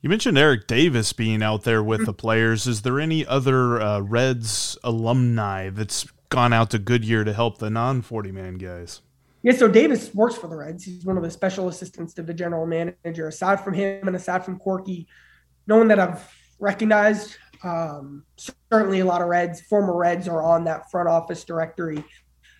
You 0.00 0.08
mentioned 0.08 0.38
Eric 0.38 0.68
Davis 0.68 1.12
being 1.12 1.42
out 1.42 1.64
there 1.64 1.82
with 1.82 2.06
the 2.06 2.12
players. 2.12 2.68
Is 2.68 2.82
there 2.82 3.00
any 3.00 3.26
other 3.26 3.80
uh, 3.80 4.00
Reds 4.00 4.78
alumni 4.84 5.70
that's 5.70 6.06
gone 6.28 6.52
out 6.52 6.70
to 6.70 6.78
Goodyear 6.78 7.24
to 7.24 7.32
help 7.32 7.58
the 7.58 7.70
non 7.70 8.02
40 8.02 8.30
man 8.30 8.54
guys? 8.54 9.00
Yeah, 9.42 9.52
so 9.52 9.66
Davis 9.66 10.14
works 10.14 10.36
for 10.36 10.46
the 10.46 10.56
Reds. 10.56 10.84
He's 10.84 11.04
one 11.04 11.16
of 11.16 11.24
the 11.24 11.30
special 11.30 11.66
assistants 11.66 12.14
to 12.14 12.22
the 12.22 12.34
general 12.34 12.66
manager. 12.66 13.26
Aside 13.26 13.64
from 13.64 13.74
him 13.74 14.06
and 14.06 14.14
aside 14.14 14.44
from 14.44 14.60
Corky, 14.60 15.08
no 15.66 15.76
one 15.76 15.88
that 15.88 15.98
I've 15.98 16.32
recognized 16.60 17.36
um, 17.62 18.24
certainly, 18.70 19.00
a 19.00 19.04
lot 19.04 19.22
of 19.22 19.28
Reds, 19.28 19.60
former 19.62 19.96
Reds, 19.96 20.28
are 20.28 20.42
on 20.42 20.64
that 20.64 20.90
front 20.90 21.08
office 21.08 21.44
directory. 21.44 22.04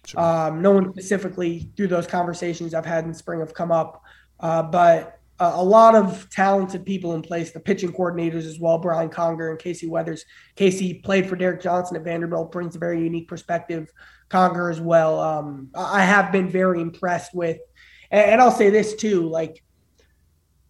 Sure. 0.07 0.21
Um, 0.21 0.63
no 0.63 0.73
one 0.73 0.93
specifically 0.93 1.71
through 1.77 1.89
those 1.89 2.07
conversations 2.07 2.75
I've 2.75 2.87
had 2.87 3.05
in 3.05 3.13
spring 3.13 3.41
have 3.41 3.55
come 3.55 3.71
up, 3.71 4.03
uh, 4.41 4.63
but 4.63 5.21
uh, 5.41 5.53
a 5.55 5.63
lot 5.63 5.95
of 5.95 6.29
talented 6.31 6.85
people 6.85 7.15
in 7.15 7.23
place. 7.23 7.53
The 7.53 7.61
pitching 7.61 7.93
coordinators 7.93 8.47
as 8.47 8.59
well, 8.59 8.79
Bryan 8.79 9.09
Conger 9.09 9.51
and 9.51 9.59
Casey 9.59 9.87
Weathers. 9.87 10.25
Casey 10.57 10.95
played 10.95 11.29
for 11.29 11.37
Derek 11.37 11.63
Johnson 11.63 11.97
at 11.97 12.03
Vanderbilt, 12.03 12.51
brings 12.51 12.75
a 12.75 12.79
very 12.79 13.03
unique 13.03 13.29
perspective. 13.29 13.93
Conger 14.31 14.69
as 14.69 14.81
well. 14.81 15.21
Um, 15.21 15.71
I 15.75 16.03
have 16.03 16.33
been 16.33 16.49
very 16.51 16.81
impressed 16.81 17.35
with, 17.35 17.59
and, 18.11 18.33
and 18.33 18.41
I'll 18.41 18.51
say 18.51 18.71
this 18.71 18.95
too, 18.95 19.29
like 19.29 19.63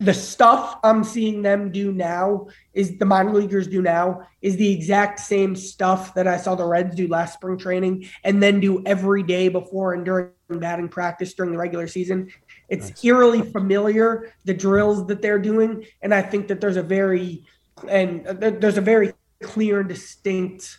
the 0.01 0.15
stuff 0.15 0.79
I'm 0.85 1.03
seeing 1.03 1.43
them 1.43 1.73
do 1.73 1.93
now 1.93 2.47
is 2.73 2.99
the 2.99 3.05
minor 3.05 3.33
leaguers 3.33 3.67
do 3.67 3.83
now 3.83 4.29
is 4.41 4.57
the 4.57 4.73
exact 4.73 5.19
same 5.19 5.57
stuff 5.57 6.15
that 6.15 6.29
I 6.29 6.37
saw 6.37 6.55
the 6.55 6.65
Reds 6.65 6.95
do 6.95 7.09
last 7.09 7.35
spring 7.35 7.59
training 7.59 8.09
and 8.23 8.41
then 8.43 8.61
do 8.61 8.83
every 8.87 9.25
day 9.25 9.49
before 9.49 9.95
and 9.95 10.05
during 10.05 10.31
batting 10.49 10.89
practice 10.89 11.35
during 11.35 11.53
the 11.53 11.59
regular 11.59 11.89
season. 11.89 12.31
It's 12.69 12.91
nice. 12.91 13.05
eerily 13.05 13.43
familiar 13.43 14.33
the 14.45 14.55
drills 14.55 15.07
that 15.09 15.21
they're 15.21 15.39
doing, 15.39 15.85
and 16.01 16.15
I 16.15 16.23
think 16.23 16.49
that 16.49 16.61
there's 16.61 16.77
a 16.77 16.83
very 16.83 17.45
and 17.89 18.27
uh, 18.27 18.35
there's 18.35 18.79
a 18.79 18.83
very 18.83 19.15
clear 19.43 19.81
and 19.81 19.89
distinct 19.89 20.79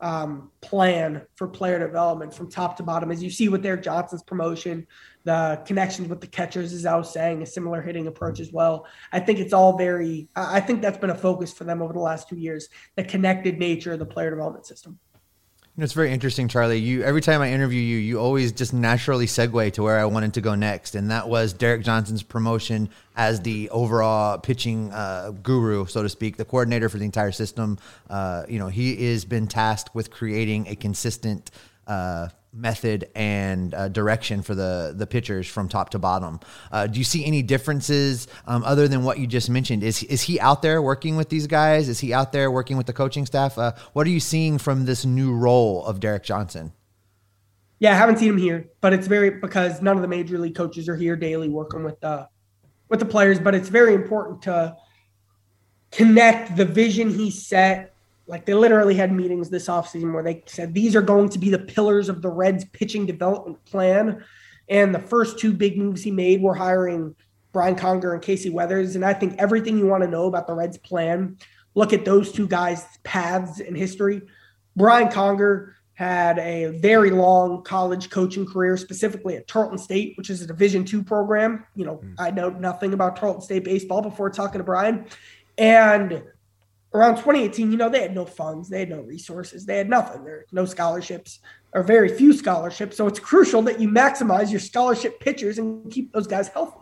um, 0.00 0.50
plan 0.60 1.22
for 1.34 1.48
player 1.48 1.78
development 1.78 2.32
from 2.32 2.50
top 2.50 2.76
to 2.76 2.82
bottom. 2.82 3.10
As 3.10 3.22
you 3.22 3.30
see 3.30 3.48
with 3.48 3.62
Derek 3.62 3.82
Johnson's 3.82 4.22
promotion, 4.22 4.86
the 5.24 5.60
connections 5.66 6.08
with 6.08 6.20
the 6.20 6.26
catchers, 6.26 6.72
as 6.72 6.86
I 6.86 6.96
was 6.96 7.12
saying, 7.12 7.42
a 7.42 7.46
similar 7.46 7.82
hitting 7.82 8.06
approach 8.06 8.40
as 8.40 8.52
well. 8.52 8.86
I 9.12 9.20
think 9.20 9.38
it's 9.40 9.52
all 9.52 9.76
very, 9.76 10.28
I 10.36 10.60
think 10.60 10.80
that's 10.80 10.98
been 10.98 11.10
a 11.10 11.14
focus 11.14 11.52
for 11.52 11.64
them 11.64 11.82
over 11.82 11.92
the 11.92 11.98
last 11.98 12.28
two 12.28 12.36
years, 12.36 12.68
the 12.96 13.04
connected 13.04 13.58
nature 13.58 13.92
of 13.92 13.98
the 13.98 14.06
player 14.06 14.30
development 14.30 14.66
system. 14.66 14.98
It's 15.80 15.92
very 15.92 16.12
interesting, 16.12 16.48
Charlie. 16.48 16.80
You 16.80 17.04
every 17.04 17.20
time 17.20 17.40
I 17.40 17.52
interview 17.52 17.80
you, 17.80 17.98
you 17.98 18.18
always 18.18 18.50
just 18.50 18.72
naturally 18.72 19.26
segue 19.26 19.72
to 19.74 19.82
where 19.84 19.96
I 19.96 20.06
wanted 20.06 20.34
to 20.34 20.40
go 20.40 20.56
next, 20.56 20.96
and 20.96 21.12
that 21.12 21.28
was 21.28 21.52
Derek 21.52 21.84
Johnson's 21.84 22.24
promotion 22.24 22.88
as 23.14 23.40
the 23.42 23.70
overall 23.70 24.38
pitching 24.38 24.92
uh, 24.92 25.30
guru, 25.40 25.86
so 25.86 26.02
to 26.02 26.08
speak, 26.08 26.36
the 26.36 26.44
coordinator 26.44 26.88
for 26.88 26.98
the 26.98 27.04
entire 27.04 27.30
system. 27.30 27.78
Uh, 28.10 28.42
you 28.48 28.58
know, 28.58 28.66
he 28.66 29.12
has 29.12 29.24
been 29.24 29.46
tasked 29.46 29.94
with 29.94 30.10
creating 30.10 30.66
a 30.66 30.74
consistent 30.74 31.52
uh, 31.86 32.26
method 32.52 33.08
and 33.14 33.74
uh, 33.74 33.88
direction 33.88 34.42
for 34.42 34.54
the 34.54 34.94
the 34.96 35.06
pitchers 35.06 35.46
from 35.46 35.68
top 35.68 35.90
to 35.90 35.98
bottom. 35.98 36.40
Uh, 36.72 36.86
do 36.86 36.98
you 36.98 37.04
see 37.04 37.24
any 37.24 37.42
differences 37.42 38.26
um, 38.46 38.64
other 38.64 38.88
than 38.88 39.04
what 39.04 39.18
you 39.18 39.26
just 39.26 39.50
mentioned? 39.50 39.82
Is 39.82 40.02
is 40.04 40.22
he 40.22 40.40
out 40.40 40.62
there 40.62 40.80
working 40.80 41.16
with 41.16 41.28
these 41.28 41.46
guys? 41.46 41.88
Is 41.88 42.00
he 42.00 42.12
out 42.12 42.32
there 42.32 42.50
working 42.50 42.76
with 42.76 42.86
the 42.86 42.92
coaching 42.92 43.26
staff? 43.26 43.58
Uh, 43.58 43.72
what 43.92 44.06
are 44.06 44.10
you 44.10 44.20
seeing 44.20 44.58
from 44.58 44.84
this 44.84 45.04
new 45.04 45.34
role 45.34 45.84
of 45.84 46.00
Derek 46.00 46.24
Johnson? 46.24 46.72
Yeah, 47.80 47.92
I 47.92 47.94
haven't 47.94 48.18
seen 48.18 48.30
him 48.30 48.38
here, 48.38 48.70
but 48.80 48.92
it's 48.92 49.06
very 49.06 49.30
because 49.30 49.80
none 49.80 49.96
of 49.96 50.02
the 50.02 50.08
major 50.08 50.38
league 50.38 50.56
coaches 50.56 50.88
are 50.88 50.96
here 50.96 51.16
daily 51.16 51.48
working 51.48 51.84
with 51.84 52.00
the 52.00 52.28
with 52.88 52.98
the 52.98 53.06
players. 53.06 53.38
But 53.38 53.54
it's 53.54 53.68
very 53.68 53.94
important 53.94 54.42
to 54.42 54.76
connect 55.92 56.56
the 56.56 56.64
vision 56.64 57.10
he 57.10 57.30
set 57.30 57.94
like 58.28 58.44
they 58.44 58.54
literally 58.54 58.94
had 58.94 59.10
meetings 59.10 59.48
this 59.48 59.68
offseason 59.68 60.12
where 60.12 60.22
they 60.22 60.42
said 60.46 60.74
these 60.74 60.94
are 60.94 61.02
going 61.02 61.30
to 61.30 61.38
be 61.38 61.50
the 61.50 61.58
pillars 61.58 62.08
of 62.08 62.22
the 62.22 62.28
Reds 62.28 62.64
pitching 62.66 63.06
development 63.06 63.64
plan. 63.64 64.22
And 64.68 64.94
the 64.94 65.00
first 65.00 65.38
two 65.38 65.54
big 65.54 65.78
moves 65.78 66.02
he 66.02 66.10
made 66.10 66.42
were 66.42 66.54
hiring 66.54 67.16
Bryan 67.52 67.74
Conger 67.74 68.12
and 68.12 68.22
Casey 68.22 68.50
Weathers. 68.50 68.94
And 68.94 69.04
I 69.04 69.14
think 69.14 69.36
everything 69.38 69.78
you 69.78 69.86
want 69.86 70.04
to 70.04 70.10
know 70.10 70.26
about 70.26 70.46
the 70.46 70.52
Reds' 70.52 70.76
plan, 70.76 71.38
look 71.74 71.94
at 71.94 72.04
those 72.04 72.30
two 72.30 72.46
guys' 72.46 72.86
paths 73.02 73.60
in 73.60 73.74
history. 73.74 74.20
Bryan 74.76 75.10
Conger 75.10 75.74
had 75.94 76.38
a 76.38 76.78
very 76.78 77.10
long 77.10 77.62
college 77.64 78.10
coaching 78.10 78.46
career, 78.46 78.76
specifically 78.76 79.36
at 79.36 79.48
Tarleton 79.48 79.78
State, 79.78 80.16
which 80.16 80.30
is 80.30 80.42
a 80.42 80.46
Division 80.46 80.84
two 80.84 81.02
program. 81.02 81.64
You 81.74 81.86
know, 81.86 81.96
mm. 81.96 82.14
I 82.18 82.30
know 82.30 82.50
nothing 82.50 82.92
about 82.92 83.16
Tarleton 83.16 83.42
State 83.42 83.64
baseball 83.64 84.02
before 84.02 84.30
talking 84.30 84.58
to 84.58 84.64
Bryan. 84.64 85.06
And 85.56 86.22
around 86.94 87.16
2018, 87.16 87.70
you 87.70 87.76
know, 87.76 87.88
they 87.88 88.02
had 88.02 88.14
no 88.14 88.24
funds, 88.24 88.68
they 88.68 88.80
had 88.80 88.90
no 88.90 89.00
resources, 89.00 89.66
they 89.66 89.78
had 89.78 89.88
nothing. 89.88 90.24
There 90.24 90.36
are 90.36 90.46
no 90.52 90.64
scholarships 90.64 91.40
or 91.72 91.82
very 91.82 92.08
few 92.08 92.32
scholarships. 92.32 92.96
So 92.96 93.06
it's 93.06 93.20
crucial 93.20 93.62
that 93.62 93.80
you 93.80 93.88
maximize 93.88 94.50
your 94.50 94.60
scholarship 94.60 95.20
pitchers 95.20 95.58
and 95.58 95.90
keep 95.90 96.12
those 96.12 96.26
guys 96.26 96.48
healthy. 96.48 96.78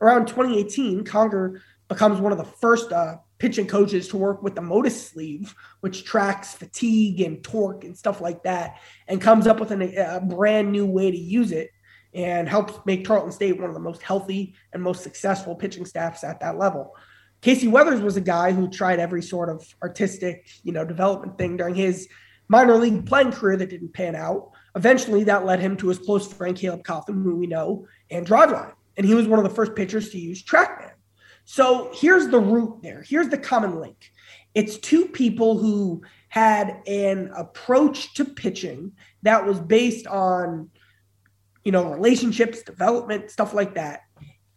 Around 0.00 0.26
2018, 0.26 1.04
Conger 1.04 1.62
becomes 1.88 2.20
one 2.20 2.32
of 2.32 2.38
the 2.38 2.44
first 2.44 2.92
uh, 2.92 3.16
pitching 3.38 3.66
coaches 3.66 4.08
to 4.08 4.16
work 4.16 4.42
with 4.42 4.54
the 4.54 4.62
Motus 4.62 5.08
sleeve, 5.08 5.54
which 5.80 6.04
tracks 6.04 6.54
fatigue 6.54 7.20
and 7.20 7.42
torque 7.44 7.84
and 7.84 7.96
stuff 7.96 8.20
like 8.20 8.42
that, 8.44 8.80
and 9.06 9.20
comes 9.20 9.46
up 9.46 9.60
with 9.60 9.70
an, 9.70 9.82
a 9.82 10.20
brand 10.20 10.72
new 10.72 10.86
way 10.86 11.10
to 11.10 11.18
use 11.18 11.52
it 11.52 11.70
and 12.14 12.48
helps 12.48 12.74
make 12.84 13.04
Tarleton 13.04 13.32
State 13.32 13.58
one 13.58 13.68
of 13.68 13.74
the 13.74 13.80
most 13.80 14.02
healthy 14.02 14.54
and 14.72 14.82
most 14.82 15.02
successful 15.02 15.54
pitching 15.54 15.86
staffs 15.86 16.24
at 16.24 16.40
that 16.40 16.58
level. 16.58 16.94
Casey 17.42 17.66
Weathers 17.66 18.00
was 18.00 18.16
a 18.16 18.20
guy 18.20 18.52
who 18.52 18.68
tried 18.70 19.00
every 19.00 19.20
sort 19.20 19.50
of 19.50 19.66
artistic, 19.82 20.48
you 20.62 20.72
know, 20.72 20.84
development 20.84 21.36
thing 21.36 21.56
during 21.56 21.74
his 21.74 22.08
minor 22.48 22.76
league 22.76 23.04
playing 23.04 23.32
career 23.32 23.56
that 23.56 23.68
didn't 23.68 23.92
pan 23.92 24.14
out. 24.14 24.52
Eventually, 24.76 25.24
that 25.24 25.44
led 25.44 25.58
him 25.58 25.76
to 25.78 25.88
his 25.88 25.98
close 25.98 26.32
friend 26.32 26.56
Caleb 26.56 26.84
Cotham, 26.84 27.22
who 27.22 27.36
we 27.36 27.48
know, 27.48 27.86
and 28.10 28.26
Driveline. 28.26 28.72
And 28.96 29.04
he 29.04 29.14
was 29.14 29.26
one 29.26 29.40
of 29.40 29.44
the 29.44 29.54
first 29.54 29.74
pitchers 29.74 30.10
to 30.10 30.18
use 30.18 30.42
TrackMan. 30.44 30.92
So 31.44 31.90
here's 31.92 32.28
the 32.28 32.38
root 32.38 32.80
there. 32.82 33.02
Here's 33.02 33.28
the 33.28 33.38
common 33.38 33.80
link. 33.80 34.12
It's 34.54 34.78
two 34.78 35.06
people 35.06 35.58
who 35.58 36.02
had 36.28 36.80
an 36.86 37.32
approach 37.36 38.14
to 38.14 38.24
pitching 38.24 38.92
that 39.22 39.44
was 39.44 39.58
based 39.58 40.06
on, 40.06 40.70
you 41.64 41.72
know, 41.72 41.90
relationships, 41.90 42.62
development, 42.62 43.32
stuff 43.32 43.52
like 43.52 43.74
that 43.74 44.02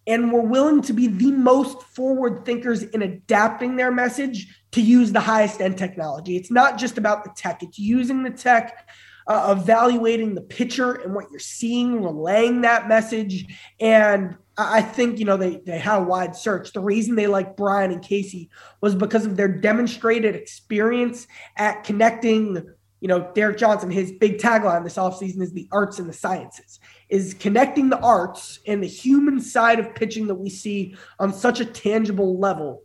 and 0.07 0.31
were 0.31 0.41
willing 0.41 0.81
to 0.83 0.93
be 0.93 1.07
the 1.07 1.31
most 1.31 1.81
forward 1.83 2.45
thinkers 2.45 2.83
in 2.83 3.01
adapting 3.01 3.75
their 3.75 3.91
message 3.91 4.63
to 4.71 4.81
use 4.81 5.11
the 5.11 5.19
highest 5.19 5.61
end 5.61 5.77
technology. 5.77 6.35
It's 6.35 6.51
not 6.51 6.77
just 6.77 6.97
about 6.97 7.23
the 7.23 7.31
tech, 7.35 7.63
it's 7.63 7.79
using 7.79 8.23
the 8.23 8.29
tech, 8.29 8.89
uh, 9.27 9.55
evaluating 9.57 10.35
the 10.35 10.41
picture 10.41 10.93
and 10.93 11.15
what 11.15 11.25
you're 11.31 11.39
seeing, 11.39 12.03
relaying 12.03 12.61
that 12.61 12.87
message. 12.87 13.45
And 13.79 14.35
I 14.57 14.81
think, 14.81 15.17
you 15.19 15.25
know, 15.25 15.37
they, 15.37 15.57
they 15.57 15.79
had 15.79 16.01
a 16.01 16.03
wide 16.03 16.35
search. 16.35 16.71
The 16.73 16.79
reason 16.79 17.15
they 17.15 17.27
liked 17.27 17.57
Bryan 17.57 17.91
and 17.91 18.03
Casey 18.03 18.49
was 18.81 18.93
because 18.95 19.25
of 19.25 19.35
their 19.35 19.47
demonstrated 19.47 20.35
experience 20.35 21.27
at 21.57 21.83
connecting 21.83 22.63
you 23.01 23.09
know, 23.09 23.31
Derek 23.35 23.57
Johnson, 23.57 23.91
his 23.91 24.11
big 24.11 24.39
tagline 24.39 24.83
this 24.83 24.95
offseason 24.95 25.39
is 25.41 25.51
the 25.51 25.67
arts 25.71 25.99
and 25.99 26.09
the 26.09 26.13
sciences, 26.13 26.79
is 27.09 27.35
connecting 27.35 27.89
the 27.89 27.99
arts 27.99 28.59
and 28.65 28.81
the 28.81 28.87
human 28.87 29.39
side 29.39 29.79
of 29.79 29.93
pitching 29.95 30.27
that 30.27 30.35
we 30.35 30.49
see 30.49 30.95
on 31.19 31.31
such 31.31 31.59
a 31.59 31.65
tangible 31.65 32.39
level, 32.39 32.83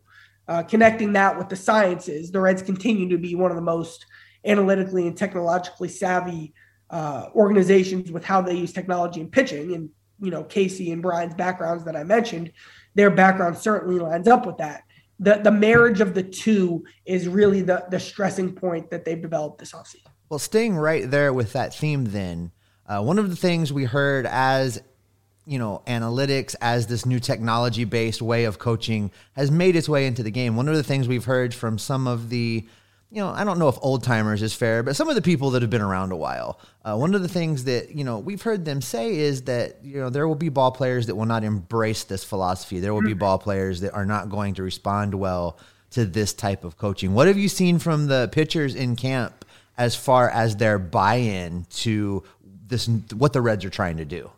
uh, 0.48 0.62
connecting 0.62 1.12
that 1.14 1.36
with 1.38 1.48
the 1.48 1.56
sciences. 1.56 2.30
The 2.30 2.40
Reds 2.40 2.62
continue 2.62 3.08
to 3.08 3.18
be 3.18 3.34
one 3.34 3.50
of 3.50 3.56
the 3.56 3.62
most 3.62 4.06
analytically 4.44 5.06
and 5.06 5.16
technologically 5.16 5.88
savvy 5.88 6.52
uh, 6.90 7.26
organizations 7.34 8.10
with 8.10 8.24
how 8.24 8.42
they 8.42 8.54
use 8.54 8.72
technology 8.72 9.20
in 9.20 9.30
pitching. 9.30 9.74
And, 9.74 9.90
you 10.20 10.30
know, 10.30 10.44
Casey 10.44 10.92
and 10.92 11.02
Bryan's 11.02 11.34
backgrounds 11.34 11.84
that 11.84 11.96
I 11.96 12.04
mentioned, 12.04 12.52
their 12.94 13.10
background 13.10 13.56
certainly 13.56 13.98
lines 13.98 14.28
up 14.28 14.44
with 14.44 14.58
that 14.58 14.82
the 15.20 15.36
the 15.44 15.50
marriage 15.50 16.00
of 16.00 16.14
the 16.14 16.22
two 16.22 16.82
is 17.04 17.28
really 17.28 17.60
the 17.60 17.84
the 17.90 18.00
stressing 18.00 18.52
point 18.52 18.90
that 18.90 19.04
they've 19.04 19.20
developed 19.20 19.58
this 19.58 19.72
offseason. 19.72 20.06
Well, 20.28 20.38
staying 20.38 20.76
right 20.76 21.08
there 21.08 21.32
with 21.32 21.52
that 21.52 21.74
theme, 21.74 22.06
then 22.06 22.52
uh, 22.90 23.00
one 23.00 23.18
of 23.18 23.30
the 23.30 23.36
things 23.36 23.72
we 23.72 23.84
heard 23.84 24.26
as 24.26 24.82
you 25.46 25.58
know 25.58 25.82
analytics 25.86 26.54
as 26.60 26.88
this 26.88 27.06
new 27.06 27.20
technology 27.20 27.84
based 27.84 28.20
way 28.20 28.44
of 28.44 28.58
coaching 28.58 29.10
has 29.34 29.50
made 29.50 29.76
its 29.76 29.88
way 29.88 30.06
into 30.06 30.22
the 30.22 30.30
game. 30.30 30.56
One 30.56 30.68
of 30.68 30.74
the 30.74 30.82
things 30.82 31.06
we've 31.06 31.24
heard 31.24 31.54
from 31.54 31.78
some 31.78 32.06
of 32.06 32.28
the 32.28 32.66
you 33.12 33.20
know, 33.20 33.30
I 33.30 33.42
don't 33.42 33.58
know 33.58 33.68
if 33.68 33.76
old 33.82 34.04
timers 34.04 34.40
is 34.40 34.54
fair, 34.54 34.84
but 34.84 34.94
some 34.94 35.08
of 35.08 35.16
the 35.16 35.22
people 35.22 35.50
that 35.50 35.62
have 35.62 35.70
been 35.70 35.80
around 35.80 36.12
a 36.12 36.16
while, 36.16 36.60
uh, 36.84 36.96
one 36.96 37.12
of 37.12 37.22
the 37.22 37.28
things 37.28 37.64
that, 37.64 37.90
you 37.90 38.04
know, 38.04 38.20
we've 38.20 38.40
heard 38.40 38.64
them 38.64 38.80
say 38.80 39.16
is 39.16 39.42
that, 39.42 39.82
you 39.82 39.98
know, 39.98 40.10
there 40.10 40.28
will 40.28 40.36
be 40.36 40.48
ball 40.48 40.70
players 40.70 41.08
that 41.08 41.16
will 41.16 41.26
not 41.26 41.42
embrace 41.42 42.04
this 42.04 42.22
philosophy. 42.22 42.78
There 42.78 42.94
will 42.94 43.02
be 43.02 43.14
ball 43.14 43.38
players 43.38 43.80
that 43.80 43.94
are 43.94 44.06
not 44.06 44.30
going 44.30 44.54
to 44.54 44.62
respond 44.62 45.12
well 45.12 45.58
to 45.90 46.06
this 46.06 46.32
type 46.32 46.62
of 46.62 46.78
coaching. 46.78 47.12
What 47.12 47.26
have 47.26 47.36
you 47.36 47.48
seen 47.48 47.80
from 47.80 48.06
the 48.06 48.28
pitchers 48.30 48.76
in 48.76 48.94
camp 48.94 49.44
as 49.76 49.96
far 49.96 50.28
as 50.28 50.56
their 50.56 50.78
buy 50.78 51.16
in 51.16 51.66
to 51.70 52.22
this, 52.70 52.88
what 53.14 53.32
the 53.32 53.42
Reds 53.42 53.64
are 53.64 53.70
trying 53.70 53.98
to 53.98 54.04
do? 54.04 54.30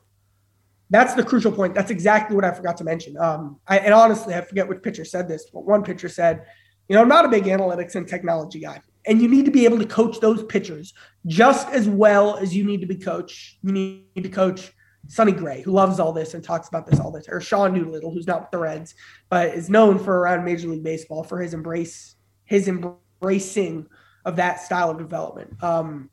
That's 0.91 1.15
the 1.15 1.25
crucial 1.25 1.53
point. 1.53 1.75
That's 1.75 1.91
exactly 1.91 2.37
what 2.37 2.45
I 2.45 2.53
forgot 2.53 2.77
to 2.79 2.85
mention. 2.85 3.17
Um, 3.17 3.61
I, 3.67 3.79
and 3.79 3.95
honestly, 3.95 4.35
I 4.35 4.43
forget 4.43 4.69
which 4.69 4.83
pitcher 4.83 5.05
said 5.05 5.29
this, 5.29 5.49
but 5.51 5.65
one 5.65 5.83
pitcher 5.83 6.09
said, 6.09 6.45
you 6.89 6.97
know, 6.97 7.03
I'm 7.03 7.09
not 7.09 7.25
a 7.25 7.29
big 7.29 7.45
analytics 7.45 7.95
and 7.95 8.07
technology 8.07 8.61
guy. 8.61 8.83
And 9.07 9.23
you 9.23 9.29
need 9.29 9.47
to 9.47 9.51
be 9.51 9.65
able 9.65 9.79
to 9.79 9.87
coach 9.87 10.21
those 10.21 10.43
pitchers 10.45 10.93
just 11.27 11.69
as 11.71 11.89
well 11.89 12.37
as 12.37 12.55
you 12.55 12.65
need 12.65 12.81
to 12.83 12.87
be 12.87 12.97
coach. 12.97 13.59
You 13.63 13.73
need 13.73 14.23
to 14.23 14.29
coach 14.29 14.73
Sonny 15.09 15.33
Gray, 15.33 15.63
who 15.63 15.73
loves 15.73 15.99
all 15.99 16.13
this 16.13 16.35
and 16.35 16.45
talks 16.45 16.69
about 16.69 16.87
this 16.87 17.01
all 17.01 17.11
the 17.11 17.23
time, 17.23 17.35
or 17.35 17.41
Sean 17.41 17.75
Doolittle, 17.75 18.13
who's 18.13 18.27
not 18.27 18.43
with 18.43 18.51
the 18.51 18.59
Reds, 18.59 18.95
but 19.31 19.49
is 19.49 19.71
known 19.71 19.99
for 19.99 20.19
around 20.19 20.45
Major 20.45 20.69
League 20.69 20.85
Baseball 20.85 21.25
for 21.25 21.41
his 21.41 21.55
embrace, 21.55 22.17
his 22.45 22.69
embracing 22.69 23.87
of 24.25 24.37
that 24.37 24.61
style 24.61 24.91
of 24.91 24.99
development. 24.99 25.63
Um, 25.63 26.11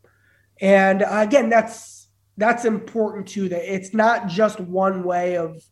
and 0.61 1.03
uh, 1.03 1.07
again, 1.27 1.49
that's 1.49 1.98
that's 2.39 2.65
important 2.65 3.27
too. 3.27 3.49
That 3.49 3.71
it's 3.71 3.93
not 3.93 4.27
just 4.27 4.59
one 4.59 5.03
way 5.03 5.37
of 5.37 5.63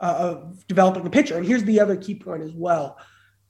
uh, 0.00 0.16
of 0.18 0.66
developing 0.66 1.06
a 1.06 1.10
pitcher. 1.10 1.36
And 1.36 1.46
here's 1.46 1.64
the 1.64 1.80
other 1.80 1.96
key 1.96 2.14
point 2.14 2.42
as 2.42 2.52
well 2.52 2.98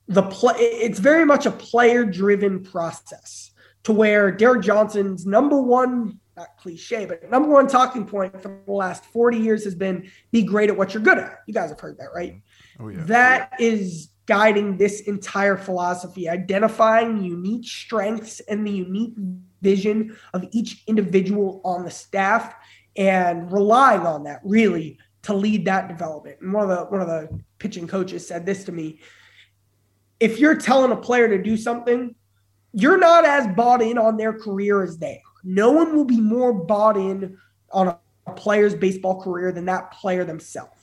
the 0.07 0.23
play 0.23 0.55
it's 0.57 0.99
very 0.99 1.25
much 1.25 1.45
a 1.45 1.51
player 1.51 2.03
driven 2.03 2.63
process 2.63 3.51
to 3.83 3.93
where 3.93 4.31
Derek 4.31 4.61
Johnson's 4.61 5.25
number 5.25 5.61
one 5.61 6.19
not 6.35 6.57
cliche, 6.57 7.05
but 7.05 7.29
number 7.29 7.47
one 7.47 7.67
talking 7.67 8.05
point 8.05 8.41
for 8.41 8.59
the 8.65 8.71
last 8.71 9.05
40 9.05 9.37
years 9.37 9.63
has 9.65 9.75
been 9.75 10.09
be 10.31 10.41
great 10.41 10.69
at 10.69 10.75
what 10.75 10.93
you're 10.93 11.03
good 11.03 11.19
at. 11.19 11.39
You 11.47 11.53
guys 11.53 11.69
have 11.69 11.79
heard 11.79 11.97
that, 11.99 12.07
right? 12.15 12.41
Oh, 12.79 12.89
yeah. 12.89 13.03
That 13.03 13.53
yeah. 13.59 13.67
is 13.67 14.09
guiding 14.25 14.77
this 14.77 15.01
entire 15.01 15.57
philosophy, 15.57 16.29
identifying 16.29 17.23
unique 17.23 17.65
strengths 17.65 18.39
and 18.41 18.65
the 18.65 18.71
unique 18.71 19.13
vision 19.61 20.15
of 20.33 20.45
each 20.51 20.83
individual 20.87 21.61
on 21.63 21.83
the 21.83 21.91
staff 21.91 22.55
and 22.95 23.51
relying 23.51 24.01
on 24.01 24.23
that 24.23 24.39
really 24.43 24.97
to 25.23 25.33
lead 25.33 25.65
that 25.65 25.87
development. 25.87 26.37
And 26.41 26.53
one 26.53 26.69
of 26.69 26.69
the 26.69 26.85
one 26.85 27.01
of 27.01 27.07
the 27.07 27.39
pitching 27.59 27.87
coaches 27.87 28.27
said 28.27 28.45
this 28.45 28.63
to 28.65 28.71
me 28.71 28.99
if 30.19 30.39
you're 30.39 30.55
telling 30.55 30.91
a 30.91 30.95
player 30.95 31.27
to 31.27 31.41
do 31.41 31.57
something, 31.57 32.15
you're 32.71 32.97
not 32.97 33.25
as 33.25 33.47
bought 33.55 33.81
in 33.81 33.97
on 33.97 34.15
their 34.15 34.31
career 34.31 34.83
as 34.83 34.97
they 34.97 35.15
are. 35.15 35.41
No 35.43 35.71
one 35.71 35.95
will 35.95 36.05
be 36.05 36.21
more 36.21 36.53
bought 36.53 36.95
in 36.95 37.37
on 37.71 37.89
a, 37.89 37.99
a 38.27 38.31
player's 38.31 38.73
baseball 38.73 39.21
career 39.21 39.51
than 39.51 39.65
that 39.65 39.91
player 39.91 40.23
themselves. 40.23 40.82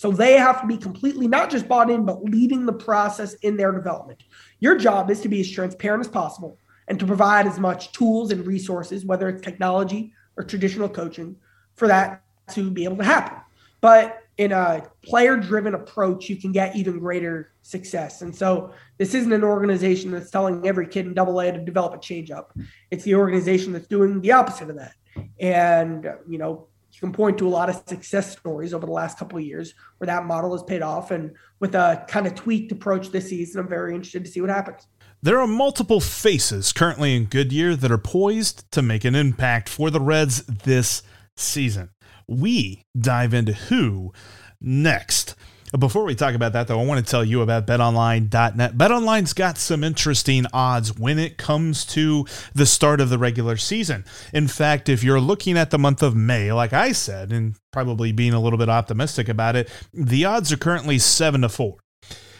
So 0.00 0.10
they 0.10 0.38
have 0.38 0.62
to 0.62 0.66
be 0.66 0.78
completely 0.78 1.28
not 1.28 1.50
just 1.50 1.68
bought 1.68 1.90
in, 1.90 2.06
but 2.06 2.24
leading 2.24 2.64
the 2.64 2.72
process 2.72 3.34
in 3.42 3.58
their 3.58 3.70
development. 3.70 4.22
Your 4.58 4.74
job 4.74 5.10
is 5.10 5.20
to 5.20 5.28
be 5.28 5.40
as 5.40 5.50
transparent 5.50 6.00
as 6.00 6.08
possible 6.08 6.56
and 6.88 6.98
to 6.98 7.04
provide 7.04 7.46
as 7.46 7.58
much 7.58 7.92
tools 7.92 8.32
and 8.32 8.46
resources, 8.46 9.04
whether 9.04 9.28
it's 9.28 9.42
technology 9.42 10.14
or 10.38 10.44
traditional 10.44 10.88
coaching, 10.88 11.36
for 11.74 11.86
that 11.88 12.22
to 12.52 12.70
be 12.70 12.84
able 12.84 12.96
to 12.96 13.04
happen. 13.04 13.36
But 13.82 14.22
in 14.38 14.52
a 14.52 14.88
player 15.02 15.36
driven 15.36 15.74
approach, 15.74 16.30
you 16.30 16.36
can 16.36 16.50
get 16.50 16.74
even 16.74 16.98
greater 16.98 17.52
success. 17.60 18.22
And 18.22 18.34
so 18.34 18.72
this 18.96 19.12
isn't 19.12 19.34
an 19.34 19.44
organization 19.44 20.12
that's 20.12 20.30
telling 20.30 20.66
every 20.66 20.88
kid 20.88 21.04
in 21.04 21.12
double 21.12 21.38
A 21.40 21.52
to 21.52 21.58
develop 21.58 21.92
a 21.92 21.98
changeup. 21.98 22.46
It's 22.90 23.04
the 23.04 23.16
organization 23.16 23.74
that's 23.74 23.86
doing 23.86 24.22
the 24.22 24.32
opposite 24.32 24.70
of 24.70 24.76
that. 24.76 24.94
And, 25.38 26.10
you 26.26 26.38
know, 26.38 26.68
you 27.00 27.08
can 27.08 27.12
point 27.12 27.38
to 27.38 27.46
a 27.46 27.50
lot 27.50 27.68
of 27.68 27.82
success 27.86 28.32
stories 28.32 28.74
over 28.74 28.86
the 28.86 28.92
last 28.92 29.18
couple 29.18 29.38
of 29.38 29.44
years 29.44 29.74
where 29.98 30.06
that 30.06 30.24
model 30.24 30.52
has 30.52 30.62
paid 30.62 30.82
off. 30.82 31.10
And 31.10 31.32
with 31.58 31.74
a 31.74 32.04
kind 32.08 32.26
of 32.26 32.34
tweaked 32.34 32.72
approach 32.72 33.10
this 33.10 33.28
season, 33.28 33.60
I'm 33.60 33.68
very 33.68 33.94
interested 33.94 34.24
to 34.24 34.30
see 34.30 34.40
what 34.40 34.50
happens. 34.50 34.86
There 35.22 35.40
are 35.40 35.46
multiple 35.46 36.00
faces 36.00 36.72
currently 36.72 37.14
in 37.14 37.24
Goodyear 37.24 37.76
that 37.76 37.90
are 37.90 37.98
poised 37.98 38.70
to 38.72 38.82
make 38.82 39.04
an 39.04 39.14
impact 39.14 39.68
for 39.68 39.90
the 39.90 40.00
Reds 40.00 40.42
this 40.42 41.02
season 41.36 41.90
we 42.30 42.86
dive 42.96 43.34
into 43.34 43.52
who 43.52 44.12
next. 44.60 45.34
Before 45.78 46.04
we 46.04 46.16
talk 46.16 46.34
about 46.34 46.52
that, 46.54 46.66
though, 46.66 46.80
I 46.80 46.84
want 46.84 47.04
to 47.04 47.08
tell 47.08 47.24
you 47.24 47.42
about 47.42 47.66
betonline.net. 47.66 48.76
BetOnline's 48.76 49.32
got 49.32 49.56
some 49.56 49.84
interesting 49.84 50.44
odds 50.52 50.98
when 50.98 51.16
it 51.18 51.38
comes 51.38 51.84
to 51.86 52.26
the 52.52 52.66
start 52.66 53.00
of 53.00 53.08
the 53.08 53.18
regular 53.18 53.56
season. 53.56 54.04
In 54.32 54.48
fact, 54.48 54.88
if 54.88 55.04
you're 55.04 55.20
looking 55.20 55.56
at 55.56 55.70
the 55.70 55.78
month 55.78 56.02
of 56.02 56.16
May, 56.16 56.52
like 56.52 56.72
I 56.72 56.90
said, 56.90 57.30
and 57.30 57.54
probably 57.72 58.10
being 58.10 58.34
a 58.34 58.40
little 58.40 58.58
bit 58.58 58.68
optimistic 58.68 59.28
about 59.28 59.54
it, 59.54 59.70
the 59.94 60.24
odds 60.24 60.50
are 60.50 60.56
currently 60.56 60.98
7 60.98 61.42
to 61.42 61.48
4. 61.48 61.76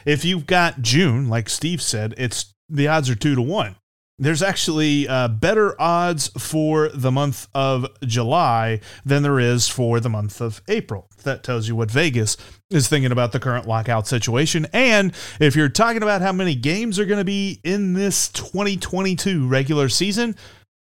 If 0.04 0.24
you've 0.24 0.46
got 0.46 0.82
June, 0.82 1.28
like 1.28 1.48
Steve 1.48 1.80
said, 1.80 2.14
it's 2.18 2.52
the 2.68 2.88
odds 2.88 3.08
are 3.08 3.14
2 3.14 3.36
to 3.36 3.42
1 3.42 3.76
there's 4.20 4.42
actually 4.42 5.08
uh, 5.08 5.28
better 5.28 5.80
odds 5.80 6.28
for 6.38 6.90
the 6.90 7.10
month 7.10 7.48
of 7.54 7.86
July 8.02 8.80
than 9.04 9.22
there 9.22 9.40
is 9.40 9.66
for 9.66 9.98
the 9.98 10.10
month 10.10 10.42
of 10.42 10.60
April. 10.68 11.08
That 11.24 11.42
tells 11.42 11.66
you 11.66 11.74
what 11.74 11.90
Vegas 11.90 12.36
is 12.70 12.86
thinking 12.86 13.12
about 13.12 13.32
the 13.32 13.40
current 13.40 13.66
lockout 13.66 14.06
situation. 14.06 14.66
And 14.74 15.12
if 15.40 15.56
you're 15.56 15.70
talking 15.70 16.02
about 16.02 16.20
how 16.20 16.32
many 16.32 16.54
games 16.54 16.98
are 16.98 17.06
going 17.06 17.18
to 17.18 17.24
be 17.24 17.60
in 17.64 17.94
this 17.94 18.28
2022 18.28 19.48
regular 19.48 19.88
season, 19.88 20.36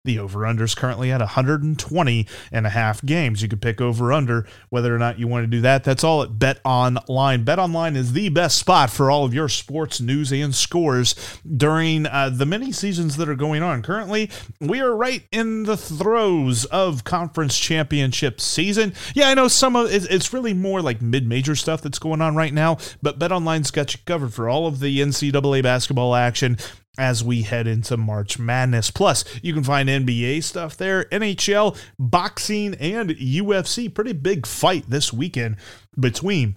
the 0.05 0.19
over 0.19 0.45
under 0.45 0.65
is 0.65 0.75
currently 0.75 1.11
at 1.11 1.21
120 1.21 2.27
and 2.53 2.67
a 2.67 2.71
half 2.71 3.03
games. 3.07 3.41
You 3.41 3.49
could 3.49 3.63
pick 3.63 3.81
over 3.81 4.13
under 4.13 4.47
whether 4.69 4.95
or 4.95 4.99
not 4.99 5.19
you 5.19 5.27
want 5.27 5.45
to 5.45 5.47
do 5.47 5.63
that. 5.63 5.83
That's 5.83 6.05
all 6.05 6.23
at 6.23 6.39
Bet 6.39 6.61
Online. 6.63 7.43
Bet 7.43 7.59
Online 7.59 7.97
is 7.97 8.13
the 8.13 8.29
best 8.29 8.59
spot 8.59 8.91
for 8.91 9.11
all 9.11 9.25
of 9.25 9.33
your 9.33 9.49
sports 9.49 10.03
news 10.03 10.31
and 10.31 10.55
scores 10.55 11.15
during 11.57 12.05
uh, 12.05 12.29
the 12.31 12.45
many 12.45 12.71
seasons 12.71 13.17
that 13.17 13.31
are 13.31 13.35
going 13.35 13.63
on. 13.63 13.83
Currently, 13.83 14.31
we 14.61 14.79
are 14.81 14.95
right 14.95 15.23
in 15.33 15.63
the 15.63 15.77
throes 15.77 16.67
of 16.67 17.05
conference 17.05 17.59
championship 17.59 18.43
season. 18.43 18.93
Yeah, 19.15 19.31
I 19.31 19.35
know 19.35 19.49
some 19.49 19.75
of 19.75 19.91
it's, 19.91 20.35
really 20.35 20.55
more 20.55 20.83
like 20.83 21.01
mid 21.01 21.29
major 21.29 21.55
stuff 21.55 21.81
that's 21.81 21.99
going 21.99 22.21
on 22.21 22.35
right 22.35 22.53
now, 22.53 22.77
but 23.01 23.19
Bet 23.19 23.31
Online's 23.31 23.71
got 23.71 23.95
you 23.95 24.01
covered 24.05 24.35
for 24.35 24.49
all 24.49 24.67
of 24.67 24.81
the 24.81 24.99
NCAA 25.01 25.63
basketball 25.63 26.15
action 26.15 26.59
as 26.99 27.25
we 27.25 27.43
head 27.43 27.67
into 27.67 27.97
March 27.97 28.39
Madness. 28.39 28.91
Plus, 28.91 29.25
you 29.43 29.53
can 29.53 29.65
find 29.65 29.89
NBA 29.89 30.43
stuff 30.43 30.77
there, 30.77 31.05
NHL, 31.07 31.77
boxing, 31.99 32.75
and 32.75 33.11
UFC. 33.11 33.93
Pretty 33.93 34.13
big 34.13 34.47
fight 34.47 34.85
this 34.89 35.13
weekend 35.13 35.57
between 35.99 36.57